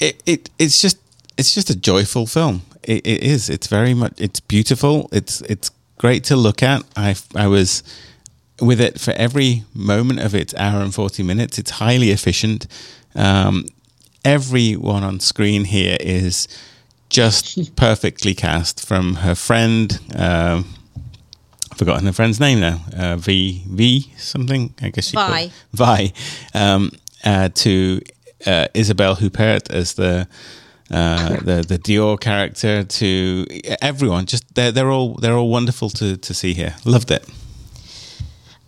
[0.00, 0.98] it, it it's just
[1.36, 2.62] it's just a joyful film.
[2.82, 3.50] It, it is.
[3.50, 4.14] It's very much.
[4.18, 5.08] It's beautiful.
[5.12, 6.82] It's it's great to look at.
[6.96, 7.82] I I was
[8.60, 11.58] with it for every moment of its hour and forty minutes.
[11.58, 12.66] It's highly efficient.
[13.14, 13.66] Um,
[14.24, 16.48] everyone on screen here is
[17.08, 18.84] just perfectly cast.
[18.84, 19.98] From her friend.
[20.14, 20.62] Uh,
[21.70, 22.80] I've forgotten her friend's name now.
[22.96, 24.74] Uh, v V something.
[24.82, 25.50] I guess she Vi.
[25.72, 26.12] Vi.
[26.54, 26.90] Um,
[27.24, 28.00] uh, to
[28.46, 30.28] uh, Isabelle Huppert as the
[30.90, 33.46] uh, the the Dior character to
[33.82, 34.26] everyone.
[34.26, 36.76] Just they're they're all they're all wonderful to to see here.
[36.84, 37.28] Loved it.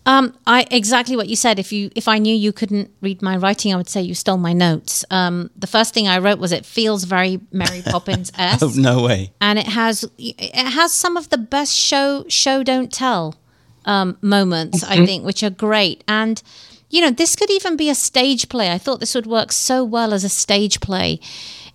[0.06, 1.58] Um, I exactly what you said.
[1.58, 4.38] If you if I knew you couldn't read my writing, I would say you stole
[4.38, 5.04] my notes.
[5.10, 8.62] Um, the first thing I wrote was it feels very Mary Poppins esque.
[8.62, 9.32] oh, no way.
[9.40, 13.36] And it has it has some of the best show show don't tell
[13.84, 16.02] um, moments I think, which are great.
[16.08, 16.42] And
[16.90, 18.70] you know, this could even be a stage play.
[18.70, 21.20] I thought this would work so well as a stage play.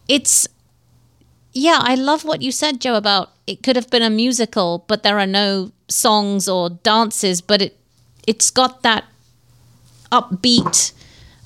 [0.08, 0.48] It's
[1.54, 5.04] yeah, I love what you said, Joe, about it could have been a musical, but
[5.04, 7.78] there are no songs or dances, but it
[8.28, 9.06] it's got that
[10.12, 10.94] upbeat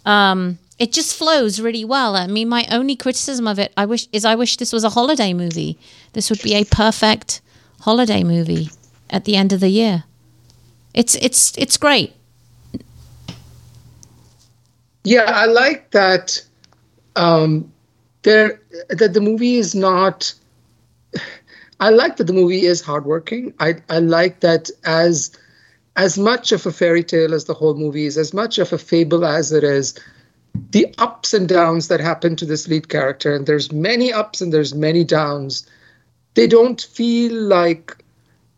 [0.06, 4.08] um it just flows really well i mean my only criticism of it i wish
[4.12, 5.78] is i wish this was a holiday movie
[6.14, 7.42] this would be a perfect
[7.82, 8.70] holiday movie
[9.10, 10.04] at the end of the year
[10.94, 12.14] it's it's it's great
[15.10, 16.40] yeah i like that
[17.16, 17.72] um
[18.22, 20.32] there that the movie is not
[21.80, 23.54] i like that the movie is hardworking.
[23.60, 25.32] I i like that as
[25.96, 28.78] as much of a fairy tale as the whole movie is, as much of a
[28.78, 30.00] fable as it is,
[30.72, 34.54] the ups and downs that happen to this lead character, and there's many ups and
[34.54, 35.68] there's many downs,
[36.36, 37.98] they don't feel like,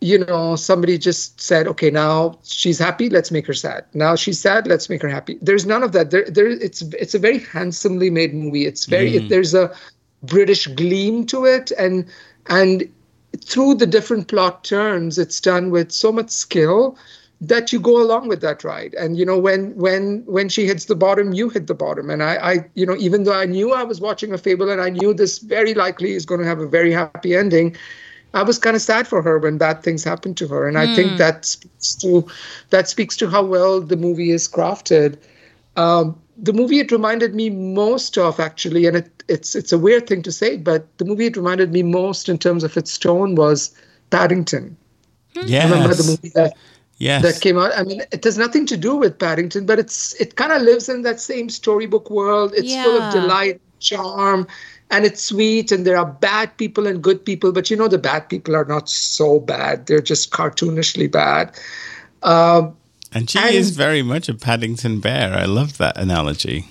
[0.01, 3.85] you know, somebody just said, okay, now she's happy, let's make her sad.
[3.93, 5.37] Now she's sad, let's make her happy.
[5.41, 6.09] There's none of that.
[6.09, 8.65] There, there, it's it's a very handsomely made movie.
[8.65, 9.15] It's very, mm.
[9.25, 9.73] it, there's a
[10.23, 12.05] British gleam to it, and
[12.47, 12.91] and
[13.45, 16.97] through the different plot turns, it's done with so much skill
[17.39, 20.85] that you go along with that ride and you know when when when she hits
[20.85, 23.73] the bottom you hit the bottom and i i you know even though i knew
[23.73, 26.59] i was watching a fable and i knew this very likely is going to have
[26.59, 27.75] a very happy ending
[28.33, 30.79] i was kind of sad for her when bad things happened to her and mm.
[30.79, 31.17] i think hmm.
[31.17, 32.27] that speaks to
[32.69, 35.17] that speaks to how well the movie is crafted
[35.77, 40.05] um, the movie it reminded me most of actually and it, it's it's a weird
[40.07, 43.35] thing to say but the movie it reminded me most in terms of its tone
[43.35, 43.73] was
[44.09, 44.75] paddington
[45.45, 46.53] yeah remember the movie that
[47.01, 47.21] yes.
[47.23, 47.71] that came out.
[47.75, 50.87] I mean, it has nothing to do with Paddington, but it's it kind of lives
[50.87, 52.53] in that same storybook world.
[52.55, 52.83] It's yeah.
[52.83, 54.47] full of delight, charm,
[54.91, 55.71] and it's sweet.
[55.71, 58.65] And there are bad people and good people, but you know the bad people are
[58.65, 59.87] not so bad.
[59.87, 61.57] They're just cartoonishly bad.
[62.21, 62.77] Um,
[63.13, 65.33] and she and, is very much a Paddington bear.
[65.33, 66.67] I love that analogy.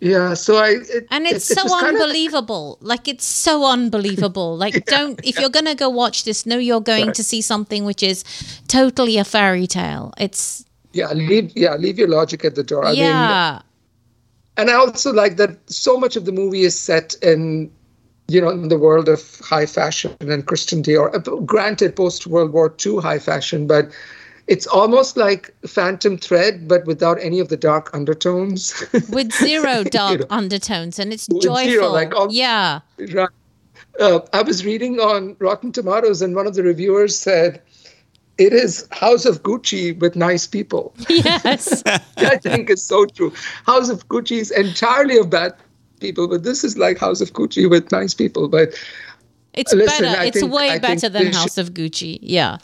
[0.00, 2.76] Yeah, so I it, and it's it, it so unbelievable.
[2.76, 4.56] Kind of, like it's so unbelievable.
[4.66, 5.42] Like yeah, don't if yeah.
[5.42, 7.14] you're gonna go watch this, know you're going right.
[7.14, 8.24] to see something which is
[8.68, 10.12] totally a fairy tale.
[10.18, 12.84] It's yeah, leave yeah, leave your logic at the door.
[12.84, 13.52] I yeah.
[13.52, 13.62] Mean,
[14.56, 17.70] and I also like that so much of the movie is set in
[18.28, 21.14] you know in the world of high fashion and Christian Dior.
[21.14, 23.90] Uh, granted, post World War II high fashion, but
[24.46, 28.84] it's almost like Phantom Thread, but without any of the dark undertones.
[29.10, 31.70] With zero dark you know, undertones, and it's joyful.
[31.70, 32.80] Zero, like all, yeah.
[32.98, 33.28] Right.
[33.98, 37.62] Uh, I was reading on Rotten Tomatoes, and one of the reviewers said,
[38.38, 41.82] "It is House of Gucci with nice people." Yes,
[42.16, 43.32] I think is so true.
[43.64, 45.54] House of Gucci is entirely of bad
[46.00, 48.48] people, but this is like House of Gucci with nice people.
[48.48, 48.74] But
[49.54, 50.20] it's listen, better.
[50.20, 52.18] I it's think, way I better than House should, of Gucci.
[52.22, 52.58] Yeah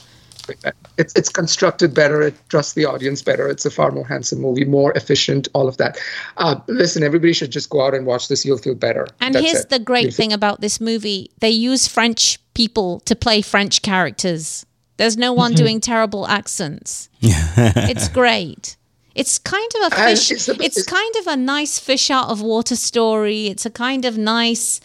[0.99, 2.23] it's it's constructed better.
[2.23, 3.49] It trusts the audience better.
[3.49, 5.49] It's a far more handsome movie, more efficient.
[5.55, 5.99] All of that.
[6.37, 8.45] Uh, listen, everybody should just go out and watch this.
[8.45, 9.07] You'll feel better.
[9.21, 9.71] And That's here's it.
[9.71, 13.83] the great You'll thing feel- about this movie: they use French people to play French
[13.83, 14.67] characters.
[14.97, 17.09] There's no one doing terrible accents.
[17.21, 18.77] it's great.
[19.15, 20.31] It's kind of a fish.
[20.31, 23.47] It's, a, it's, it's kind of a nice fish out of water story.
[23.47, 24.81] It's a kind of nice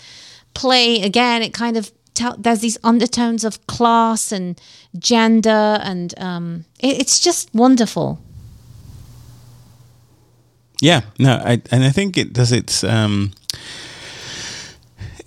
[0.54, 1.02] play.
[1.02, 4.60] Again, it kind of tell, there's these undertones of class and
[4.98, 8.20] gender, and um, it, it's just wonderful.
[10.82, 12.84] Yeah, no, I, and I think it does its.
[12.84, 13.32] Um,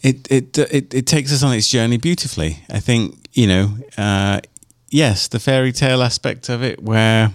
[0.03, 2.65] it, it it it takes us on its journey beautifully.
[2.71, 4.41] I think you know, uh,
[4.91, 7.33] yes, the fairy tale aspect of it, where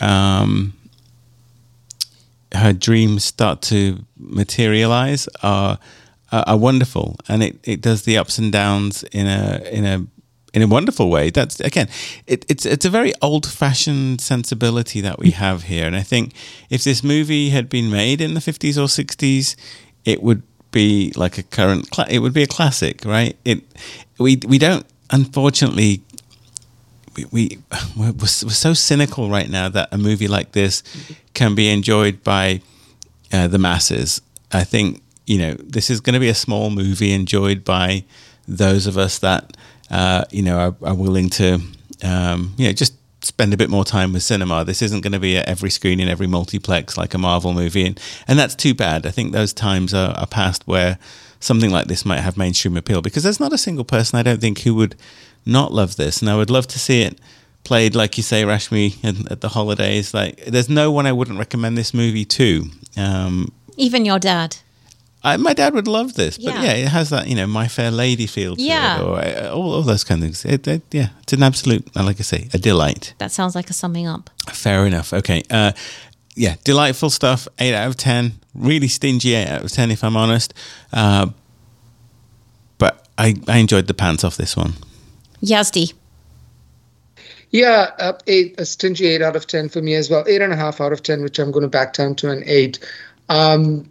[0.00, 0.74] um,
[2.54, 5.78] her dreams start to materialize, are
[6.30, 10.06] are, wonderful, and it, it does the ups and downs in a in a
[10.52, 11.30] in a wonderful way.
[11.30, 11.88] That's again,
[12.26, 16.34] it, it's it's a very old fashioned sensibility that we have here, and I think
[16.68, 19.56] if this movie had been made in the fifties or sixties,
[20.04, 21.90] it would be like a current.
[21.90, 23.36] Cla- it would be a classic, right?
[23.44, 23.62] It
[24.18, 26.02] we we don't unfortunately.
[27.18, 27.58] We, we
[27.96, 30.82] we're, we're so cynical right now that a movie like this
[31.34, 32.62] can be enjoyed by
[33.32, 34.20] uh, the masses.
[34.52, 38.02] I think you know, this is going to be a small movie enjoyed by
[38.48, 39.56] those of us that,
[39.90, 41.60] uh, you know, are, are willing to,
[42.02, 44.64] um, you know, just spend a bit more time with cinema.
[44.64, 47.84] This isn't going to be at every screen in every multiplex like a Marvel movie,
[47.84, 49.04] and and that's too bad.
[49.04, 50.98] I think those times are, are past where
[51.40, 54.40] something like this might have mainstream appeal because there's not a single person I don't
[54.40, 54.96] think who would
[55.48, 57.18] not love this, and I would love to see it
[57.64, 58.96] played like you say, Rashmi,
[59.30, 60.14] at, the holidays.
[60.14, 62.64] Like, there's no one I wouldn't recommend this movie to.
[62.96, 64.56] Um, Even your dad.
[65.24, 66.62] I, my dad would love this, but Yeah.
[66.62, 66.72] yeah.
[66.84, 68.98] it has that you know My Fair Lady feel to Yeah.
[69.00, 70.44] it, or uh, all, all those kind of things.
[70.44, 73.14] It, it- yeah, it's an absolute, uh, like I say, a delight.
[73.18, 74.30] That sounds like a summing up.
[74.52, 75.12] Fair enough.
[75.12, 75.72] Okay, uh,
[76.36, 77.48] yeah, delightful stuff.
[77.58, 78.38] Eight out of ten.
[78.54, 80.54] Really stingy eight out of ten, if I'm honest.
[80.92, 81.26] Uh,
[82.78, 84.74] but I, I enjoyed the pants off this one.
[85.42, 85.92] Yazdi.
[87.50, 90.24] Yeah, uh, eight, a stingy eight out of ten for me as well.
[90.28, 92.42] Eight and a half out of ten, which I'm going to back down to an
[92.46, 92.78] eight.
[93.28, 93.90] Um,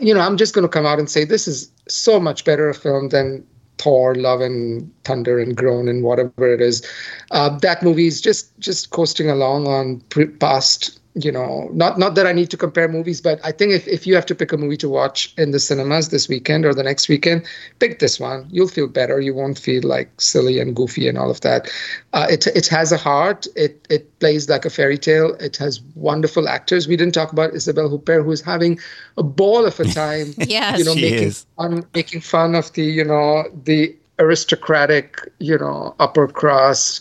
[0.00, 2.68] you know, I'm just going to come out and say this is so much better
[2.68, 3.46] a film than
[3.78, 6.86] Thor, Love and Thunder and Groan and whatever it is.
[7.30, 11.00] Uh, that movie is just just coasting along on pre- past.
[11.16, 14.04] You know, not not that I need to compare movies, but I think if, if
[14.04, 16.82] you have to pick a movie to watch in the cinemas this weekend or the
[16.82, 17.46] next weekend,
[17.78, 18.48] pick this one.
[18.50, 19.20] You'll feel better.
[19.20, 21.70] You won't feel like silly and goofy and all of that.
[22.14, 23.46] Uh, it it has a heart.
[23.54, 25.34] It it plays like a fairy tale.
[25.38, 26.88] It has wonderful actors.
[26.88, 28.80] We didn't talk about Isabelle Huppert, who's having
[29.16, 30.34] a ball of a time.
[30.38, 30.80] Yes.
[30.80, 31.46] you know, She making is.
[31.56, 37.00] fun, making fun of the you know the aristocratic, you know, upper class,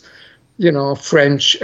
[0.57, 1.57] you know, French.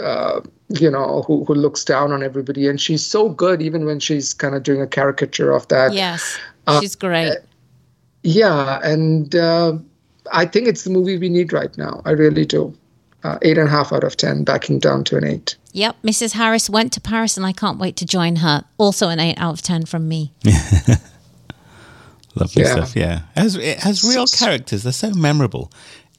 [0.00, 0.40] Uh,
[0.78, 4.32] you know, who, who looks down on everybody, and she's so good even when she's
[4.32, 5.92] kind of doing a caricature of that.
[5.92, 6.38] Yes.
[6.66, 7.34] Uh, She's great.
[8.22, 9.76] Yeah, and uh,
[10.32, 12.02] I think it's the movie we need right now.
[12.04, 12.76] I really do.
[13.24, 15.56] Uh, eight and a half out of ten, backing down to an eight.
[15.72, 15.96] Yep.
[16.02, 16.32] Mrs.
[16.32, 18.64] Harris went to Paris and I can't wait to join her.
[18.78, 20.32] Also an 8 out of 10 from me.
[22.34, 22.72] Lovely Yeah.
[22.72, 22.96] stuff.
[22.96, 24.82] Yeah, it has, it has real characters.
[24.84, 25.70] They're so memorable.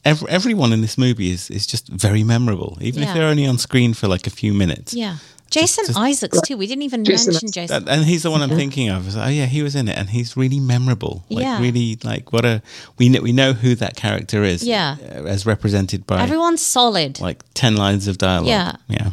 [0.04, 3.08] Every, everyone in this movie is, is just very memorable, even Yeah.
[3.08, 4.92] if they're only on screen for like a few minutes.
[4.94, 5.16] Yeah.
[5.50, 6.56] Jason just- Isaacs too.
[6.56, 7.84] We didn't even Jason mention Jason.
[7.84, 9.14] That, and he's the one I'm thinking of.
[9.14, 11.24] Like, oh yeah, he was in it, and he's really memorable.
[11.28, 11.60] Like Yeah.
[11.60, 12.62] really, like what a
[12.98, 14.62] we know we know who that character is.
[14.64, 14.96] Yeah.
[15.02, 17.20] uh, as represented by Everyone's solid.
[17.20, 18.48] like ten lines of dialogue.
[18.48, 18.76] Yeah.
[18.88, 19.10] yeah,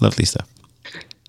[0.00, 0.46] lovely stuff.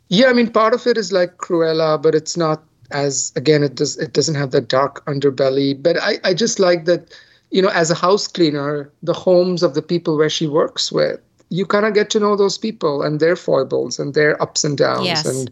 [0.09, 3.73] Yeah, I mean, part of it is like Cruella, but it's not as again, it
[3.75, 5.73] does it doesn't have that dark underbelly.
[5.81, 7.15] But I, I just like that,
[7.51, 11.19] you know, as a house cleaner, the homes of the people where she works with,
[11.49, 14.77] you kind of get to know those people and their foibles and their ups and
[14.77, 15.25] downs, Yes.
[15.25, 15.51] and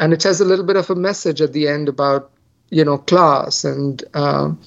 [0.00, 2.30] and it has a little bit of a message at the end about
[2.70, 4.58] you know class and um,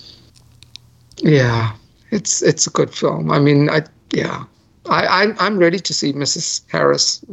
[1.18, 1.74] yeah,
[2.12, 3.32] it's it's a good film.
[3.32, 4.44] I mean, I yeah,
[4.90, 6.64] I I'm I'm ready to see Mrs.
[6.70, 7.24] Harris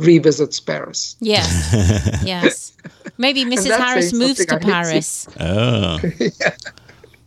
[0.00, 1.16] revisits Paris.
[1.20, 2.22] Yes.
[2.24, 2.76] yes.
[3.18, 3.76] Maybe Mrs.
[3.76, 5.28] Harris moves to something I hate Paris.
[5.38, 5.98] Oh,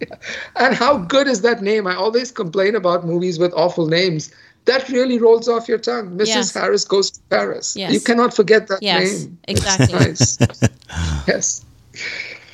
[0.56, 1.88] And how good is that name?
[1.88, 4.32] I always complain about movies with awful names.
[4.66, 6.18] That really rolls off your tongue.
[6.18, 6.28] Mrs.
[6.28, 6.54] Yes.
[6.54, 7.76] Harris goes to Paris.
[7.76, 7.92] Yes.
[7.94, 9.38] You cannot forget that Yes, name.
[9.48, 10.00] exactly.
[10.10, 10.70] It's nice.
[11.28, 11.66] yes.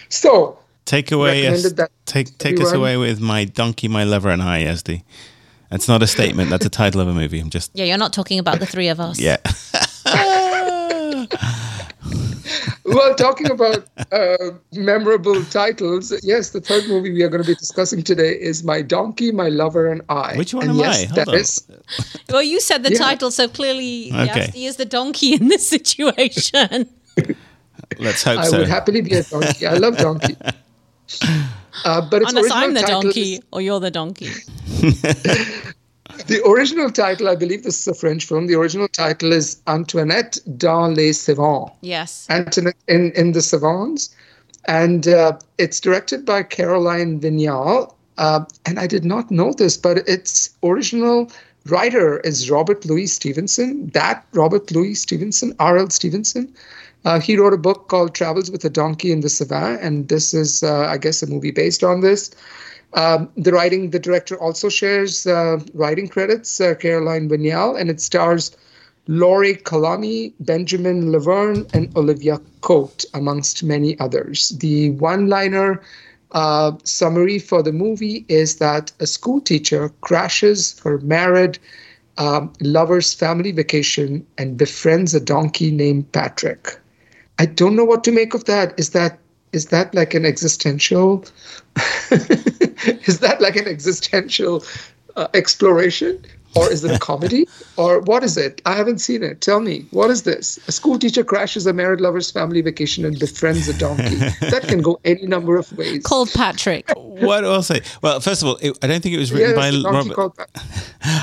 [0.09, 4.29] So, take away us, Recommended that take take us away with my donkey, my lover,
[4.29, 5.03] and I, Yazdi.
[5.69, 6.49] That's not a statement.
[6.49, 7.39] That's a title of a movie.
[7.39, 9.19] I'm just Yeah, you're not talking about the three of us.
[9.19, 9.37] yeah.
[12.89, 14.37] Well, talking about uh,
[14.73, 18.81] memorable titles, yes, the third movie we are going to be discussing today is My
[18.81, 20.35] Donkey, My Lover, and I.
[20.37, 21.05] Which one and am yes, I?
[21.05, 22.99] Hold that Well, you said the Yeah.
[22.99, 24.47] title, so clearly Okay.
[24.47, 26.89] Yazdi is the donkey in this situation.
[27.99, 28.57] Let's hope I so.
[28.57, 29.65] I would happily be a donkey.
[29.67, 30.35] I love donkey.
[31.85, 34.29] Uh, but its Unless original I'm the donkey is- or you're the donkey.
[36.27, 38.47] The original title, I believe this is a French film.
[38.47, 41.71] The original title is Antoinette dans les Cévennes.
[41.81, 42.27] Yes.
[42.29, 44.13] Antoinette in, in the Cévennes.
[44.65, 47.95] And uh, it's directed by Caroline Vignal.
[48.17, 51.31] Uh, and I did not know this, but its original
[51.65, 53.89] writer is Robert Louis Stevenson.
[53.93, 55.89] That Robert Louis Stevenson, R.L.
[55.89, 56.53] Stevenson.
[57.05, 60.33] Uh, he wrote a book called Travels with a Donkey in the Cévennes, and this
[60.33, 62.31] is, uh, I guess, a movie based on this.
[62.93, 68.01] Um, the writing, the director also shares uh, writing credits, uh, Caroline Vignal, and it
[68.01, 68.55] stars
[69.07, 74.49] Laurie Calamy, Benjamin Lavernhe, and Olivia Côte, amongst many others.
[74.59, 75.81] The one-liner
[76.31, 81.57] uh, summary for the movie is that a school teacher crashes her married
[82.17, 86.77] um, lover's family vacation and befriends a donkey named Patrick.
[87.39, 88.77] I don't know what to make of that.
[88.77, 89.17] Is that
[89.51, 91.25] is that like an existential?
[92.11, 94.63] is that like an existential
[95.15, 96.23] uh, exploration,
[96.55, 97.47] or is it a comedy?
[97.77, 98.61] Or what is it?
[98.65, 99.39] I haven't seen it.
[99.39, 100.59] Tell me what is this?
[100.67, 104.17] A school teacher crashes a married lover's family vacation and befriends a donkey.
[104.49, 106.03] That can go any number of ways.
[106.03, 106.91] Called patrick.
[106.95, 109.55] What do i'll say well first of all it, i don't think it was written
[109.55, 110.49] by robert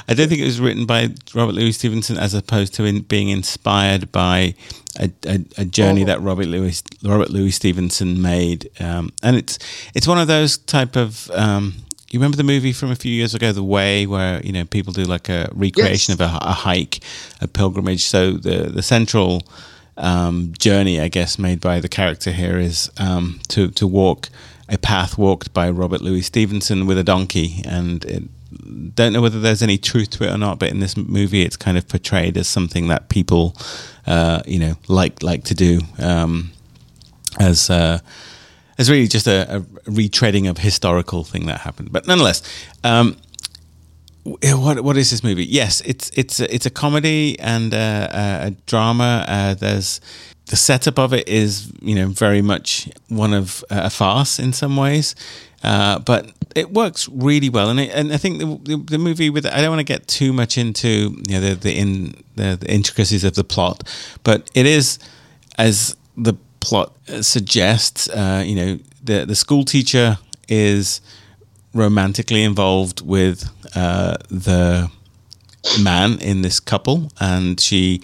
[0.08, 3.28] i don't think it was written by robert louis stevenson as opposed to in, being
[3.28, 4.54] inspired by
[4.98, 6.06] a, a, a journey oh.
[6.06, 8.70] that robert louis robert louis stevenson made.
[8.80, 9.58] Um, and it's
[9.94, 11.74] it's one of those type of um,
[12.10, 14.92] you remember the movie from a few years ago, The Way, where you know people
[14.92, 16.20] do like a recreation yes.
[16.20, 17.00] of a, a, hike,
[17.40, 18.04] a pilgrimage.
[18.04, 19.42] So the the central
[19.96, 24.28] um, journey, I guess, made by the character here is um, to to walk
[24.68, 28.22] a path walked by Robert Louis Stevenson with a donkey, and it,
[28.94, 30.58] don't know whether there's any truth to it or not.
[30.58, 33.56] But in this movie, it's kind of portrayed as something that people,
[34.06, 36.52] uh, you know, like like to do um,
[37.40, 37.68] as.
[37.68, 37.98] Uh,
[38.78, 39.60] it's really just a, a,
[39.90, 41.92] retreading of historical thing that happened.
[41.92, 42.42] But nonetheless,
[42.84, 43.16] um,
[44.24, 45.44] what what is this movie?
[45.44, 48.08] Yes, it's it's it's a comedy and a,
[48.46, 49.24] a drama.
[49.26, 50.00] Uh, there's
[50.46, 54.76] the setup of it is you know very much one of a farce in some
[54.76, 55.14] ways,
[55.62, 57.68] uh, but it works really well.
[57.68, 60.08] And it, and I think the, the, the, movie with I don't want to get
[60.08, 63.84] too much into you know the the in the, the intricacies of the plot,
[64.24, 64.98] but it is
[65.58, 66.34] as the
[66.66, 71.00] plot suggests, uh, you know, the the school teacher is
[71.72, 74.90] romantically involved with uh, the
[75.80, 78.02] man in this couple, and she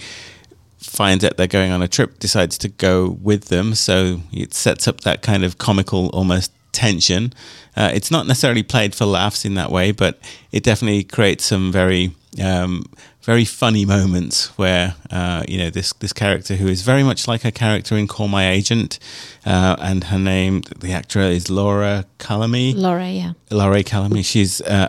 [0.78, 3.74] finds out they're going on a trip, decides to go with them.
[3.74, 7.32] So it sets up that kind of comical, almost tension.
[7.76, 10.20] Uh, it's not necessarily played for laughs in that way, but
[10.52, 12.84] it definitely creates some very um,
[13.22, 17.44] very funny moments where uh, you know this this character who is very much like
[17.44, 18.98] a character in Call My Agent,
[19.46, 22.74] uh, and her name the actor is Laura Calamy.
[22.76, 23.32] Laura, yeah.
[23.50, 24.24] Laura Calamy.
[24.24, 24.88] She's uh,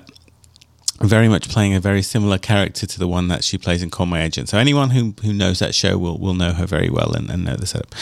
[0.99, 4.07] very much playing a very similar character to the one that she plays in Call
[4.07, 4.49] My Agent.
[4.49, 7.45] So anyone who who knows that show will will know her very well and, and
[7.45, 7.93] know the setup.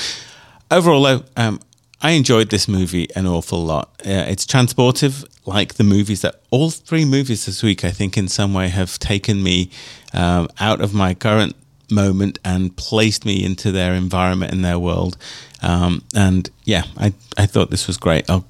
[0.70, 1.60] Overall, though, um,
[2.02, 3.90] I enjoyed this movie an awful lot.
[4.00, 8.28] Uh, it's transportive, like the movies that all three movies this week, I think, in
[8.28, 9.70] some way have taken me
[10.14, 11.56] um, out of my current
[11.92, 15.18] moment and placed me into their environment and their world.
[15.62, 18.28] Um, and yeah, I, I thought this was great.
[18.30, 18.46] I'll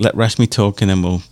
[0.00, 1.22] let Rashmi talk and then we'll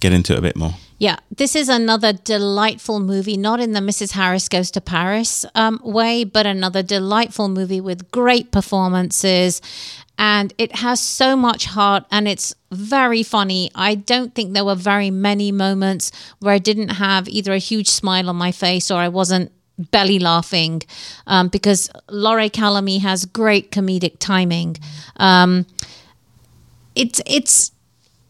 [0.00, 0.74] get into it a bit more.
[0.98, 4.12] Yeah, this is another delightful movie, not in the Mrs.
[4.12, 9.60] Harris Goes to Paris um, way, but another delightful movie with great performances
[10.18, 13.70] and it has so much heart and it's very funny.
[13.74, 17.88] I don't think there were very many moments where I didn't have either a huge
[17.88, 20.82] smile on my face or I wasn't belly laughing
[21.26, 24.76] um, because Laurie Calamy has great comedic timing.
[25.16, 25.66] Um,
[26.94, 27.72] it's it's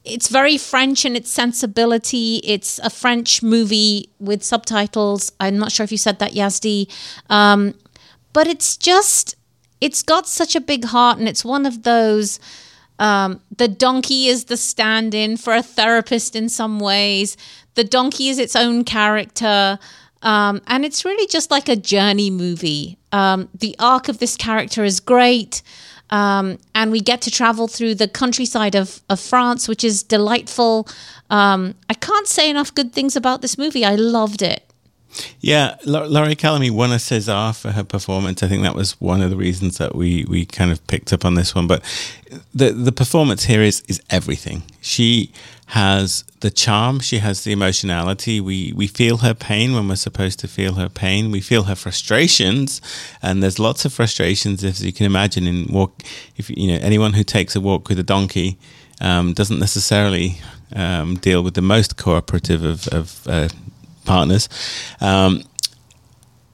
[0.05, 2.41] it's very French in its sensibility.
[2.45, 5.33] It's a French movie with subtitles.
[5.41, 6.91] I'm not sure if you said that, Yazdi,
[7.31, 7.75] um,
[8.33, 9.37] but it's just
[9.85, 12.41] it's got such a big heart and it's one of those
[12.99, 17.37] um, the donkey is the stand-in for a therapist in some ways
[17.75, 19.79] the donkey is its own character
[20.23, 24.85] um, and it's really just like a journey movie um, the arc of this character
[24.85, 25.61] is great
[26.11, 30.87] um, and we get to travel through the countryside of, of France, which is delightful.
[31.31, 33.85] Um, I can't say enough good things about this movie.
[33.85, 34.71] I loved it.
[35.41, 38.43] Yeah, Laurie Calamy won a César for her performance.
[38.43, 41.25] I think that was one of the reasons that we we kind of picked up
[41.25, 41.67] on this one.
[41.67, 41.83] But
[42.55, 44.63] the the performance here is is everything.
[44.81, 45.31] She
[45.67, 47.01] has the charm.
[47.01, 48.41] She has the emotionality.
[48.41, 51.31] We we feel her pain when we're supposed to feel her pain.
[51.31, 52.81] We feel her frustrations,
[53.23, 56.03] and there's lots of frustrations as you can imagine in walk.
[56.37, 58.59] If you know anyone who takes a walk with a donkey
[59.01, 60.41] um, doesn't necessarily
[60.75, 63.49] um, deal with the most cooperative of, of uh,
[64.05, 64.49] partners.
[65.01, 65.43] Um,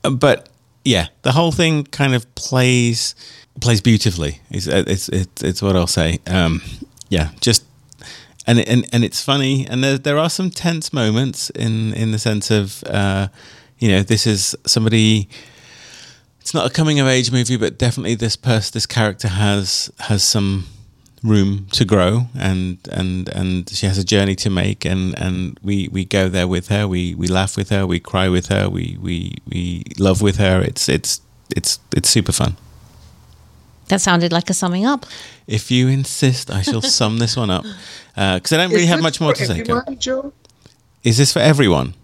[0.03, 0.49] but
[0.85, 3.15] yeah, the whole thing kind of plays
[3.61, 4.41] plays beautifully.
[4.51, 6.19] It's it's it's, it's what I'll say.
[6.27, 6.63] Um,
[7.09, 7.65] yeah, just
[8.47, 12.19] and and and it's funny, and there there are some tense moments in in the
[12.19, 13.29] sense of uh,
[13.79, 15.29] you know this is somebody.
[16.41, 20.23] It's not a coming of age movie, but definitely this person, this character has has
[20.23, 20.67] some
[21.23, 25.87] room to grow and and and she has a journey to make and and we
[25.93, 28.97] we go there with her we we laugh with her we cry with her we
[29.03, 30.61] we we love with her.
[30.63, 31.21] It's it's
[31.55, 32.57] it's it's super fun.
[33.89, 35.07] That sounded like a summing up.
[35.47, 37.65] If you insist i shall sum this one up.
[38.15, 39.65] Because uh, i don't really have much more to say.
[39.99, 40.33] Joe?
[41.03, 41.95] is this for everyone?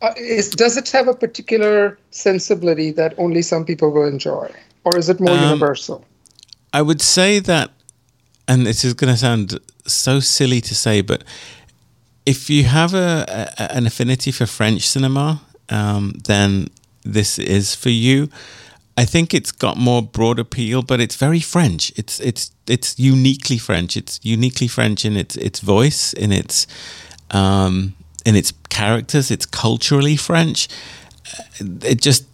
[0.00, 4.48] Uh, is, does it have a particular sensibility that only some people will enjoy?
[4.84, 6.04] Or is it more um, universal?
[6.72, 7.70] I would say that
[8.48, 11.22] and this is going to sound so silly to say, but
[12.26, 16.68] if you have a, a, an affinity for French cinema, um, then
[17.04, 18.28] this is for you.
[18.96, 21.92] I think it's got more broad appeal, but it's very French.
[21.96, 23.96] It's it's it's uniquely French.
[23.96, 26.66] It's uniquely French in its its voice, in its
[27.30, 27.94] um,
[28.24, 29.30] in its characters.
[29.30, 30.68] It's culturally French.
[31.60, 32.24] It just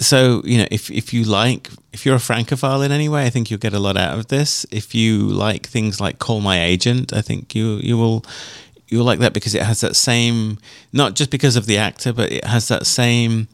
[0.00, 3.30] so you know if if you like if you're a francophile in any way, I
[3.30, 4.66] think you'll get a lot out of this.
[4.70, 8.24] If you like things like Call My Agent, I think you you will
[8.88, 10.58] you'll like that because it has that same
[10.92, 13.48] not just because of the actor, but it has that same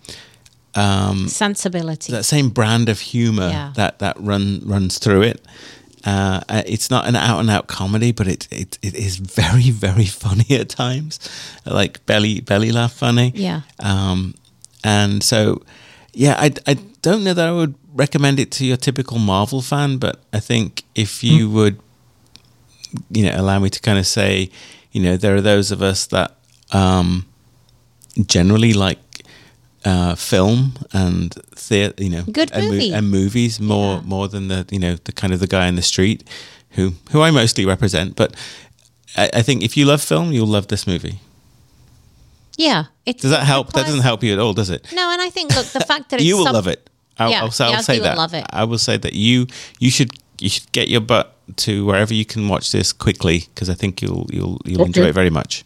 [0.74, 3.72] um, sensibility, that same brand of humor Yeah.
[3.76, 5.40] that that run runs through it.
[6.04, 9.70] Uh, uh, it's not an out and out comedy, but it, it it is very
[9.70, 11.20] very funny at times,
[11.64, 13.32] like belly belly laugh funny.
[13.36, 13.60] Yeah.
[13.78, 14.34] Um,
[14.82, 15.62] and so,
[16.12, 19.98] yeah, I, I don't know that I would recommend it to your typical Marvel fan,
[19.98, 21.78] but I think if you would,
[23.10, 24.50] you know, allow me to kind of say,
[24.92, 26.36] you know, there are those of us that
[26.72, 27.26] um,
[28.26, 28.98] generally like
[29.84, 32.92] uh, film and theater, you know, Good movie.
[32.92, 34.02] and movies more Yeah.
[34.04, 36.22] more than the you know the kind of the guy in the street
[36.76, 38.14] who who I mostly represent.
[38.16, 38.34] But
[39.16, 41.18] I, I think if you love film, you'll love this movie.
[42.56, 42.84] Yeah.
[43.06, 43.72] It, Does that it help?
[43.72, 44.86] That doesn't help you at all, does it?
[44.92, 46.88] No, and I think look, the fact that it's you will sub- love it.
[47.18, 48.16] I'll, Yeah, I'll, say- I'll say that.
[48.16, 48.44] love it.
[48.50, 49.46] I will say that you
[49.78, 53.68] you should you should get your butt to wherever you can watch this quickly because
[53.70, 55.64] I think you'll you'll you'll enjoy it very much.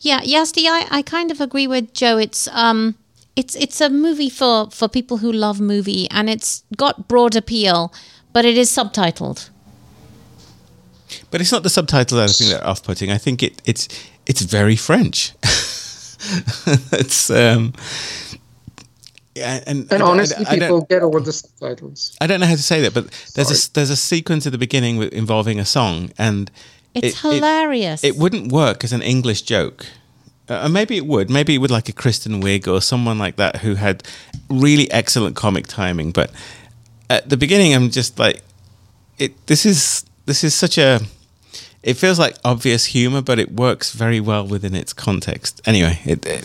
[0.00, 2.18] Yeah, Yazdi, I, I kind of agree with Joe.
[2.18, 2.96] It's um
[3.36, 7.92] it's it's a movie for for people who love movie and it's got broad appeal,
[8.32, 9.48] but it is subtitled.
[11.30, 13.10] But it's not the subtitles that I think that are off-putting.
[13.10, 13.88] I think it it's
[14.26, 15.32] it's very French.
[16.92, 17.72] it's um.
[19.34, 22.14] Yeah, and, And don't- honestly, I don't- people get all the subtitles.
[22.20, 24.58] I don't know how to say that, but there's a there's a sequence at the
[24.58, 26.50] beginning with, involving a song, and
[26.94, 28.04] It's it- it- hilarious.
[28.04, 29.86] It, wouldn't work as an English joke.
[30.48, 31.30] Uh, maybe it would.
[31.30, 34.02] Maybe it would like a Kristen Wiig or someone like that who had
[34.50, 36.10] really excellent comic timing.
[36.12, 36.30] But
[37.08, 38.42] at the beginning, I'm just like,
[39.18, 39.32] it.
[39.46, 41.00] This is this is such a.
[41.82, 45.60] It feels like obvious humor, but it works very well within its context.
[45.66, 46.44] Anyway, it, it,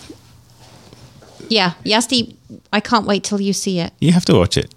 [1.49, 2.35] yeah, Yazdi,
[2.73, 3.93] I can't wait till you see it.
[3.99, 4.73] you have to watch it.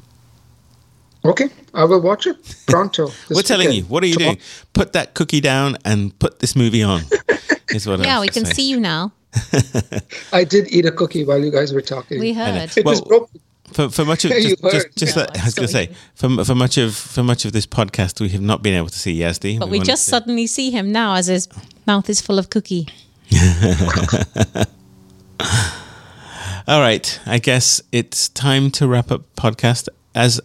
[1.25, 2.37] Okay, I will watch it
[2.67, 3.11] pronto.
[3.31, 3.83] We're telling you.
[3.85, 4.35] What are you Tomorrow.
[4.37, 4.45] doing?
[4.73, 7.03] Put that cookie down and put this movie on.
[7.71, 8.55] is what Yeah, was we can saying.
[8.55, 9.13] see you now.
[10.33, 12.21] I did eat a cookie while you guys were talking.
[12.21, 12.45] We know.
[12.45, 12.77] heard.
[12.77, 13.41] It was broken.
[13.81, 15.95] For for much of You just just, just Yeah, that, I was going to say
[16.15, 18.99] for for much of for much of this podcast we have not been able to
[18.99, 19.59] see Yazdi.
[19.59, 21.49] But we wanted just suddenly see him now as his
[21.87, 22.89] mouth is full of cookie.
[26.69, 29.89] All right, I guess it's time to wrap up podcast.
[30.15, 30.41] As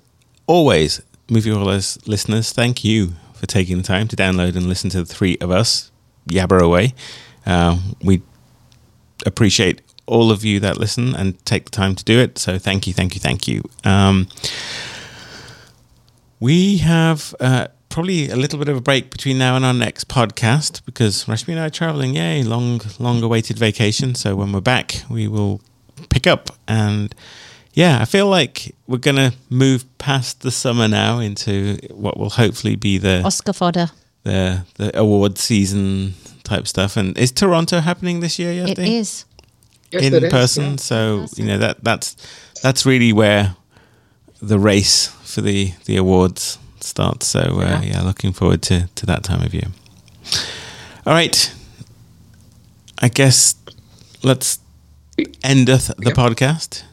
[0.48, 5.00] always, movie wallahs listeners, thank you for taking the time to download and listen to
[5.00, 5.92] the three of us
[6.30, 6.94] yabber away.
[7.46, 8.22] Uh, we
[9.26, 12.38] appreciate all of you that listen and take the time to do it.
[12.38, 13.64] So thank you, thank you, thank you.
[13.84, 14.28] Um,
[16.40, 20.08] we have uh, probably a little bit of a break between now and our next
[20.08, 22.16] podcast because Rashmi and I are traveling.
[22.16, 24.16] Yay, long, long awaited vacation.
[24.16, 25.62] So when we're back, we will
[26.10, 26.50] pick up.
[26.68, 27.16] And
[27.74, 32.32] yeah, I feel like we're going to move past the summer now into what will
[32.32, 33.92] hopefully be the Oscar fodder.
[34.24, 36.98] the, the award season type stuff.
[36.98, 38.70] And is Toronto happening this year yet?
[38.70, 39.26] It is.
[39.92, 40.72] Yes, in person.
[40.72, 40.76] yeah.
[40.78, 42.16] So you know that that's
[42.62, 43.56] that's really where
[44.42, 47.28] the race for the the awards starts.
[47.28, 47.82] So uh, yeah.
[47.82, 48.02] Yeah.
[48.04, 49.68] looking forward to to that time of year.
[51.06, 51.54] All right,
[53.00, 53.56] I guess
[54.24, 54.60] let's
[55.44, 56.84] endeth the podcast.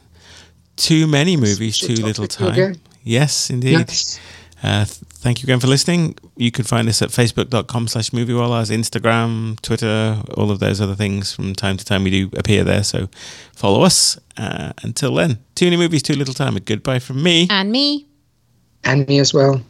[0.75, 2.75] Too many movies, too little time.
[3.03, 3.79] Yes, indeed.
[3.79, 4.19] Yes.
[4.63, 4.85] Uh,
[5.23, 6.15] thank you again for listening.
[6.35, 10.95] You can find us at facebook.com slash movie wallahs, Instagram, Twitter, all of those other
[10.95, 11.33] things.
[11.33, 12.83] From time to time, we do appear there.
[12.83, 13.09] So
[13.55, 14.19] follow us.
[14.35, 16.57] Uh, until then, too many movies, too little time.
[16.57, 17.47] A goodbye from me.
[17.49, 18.07] And me.
[18.83, 19.61] And me as well.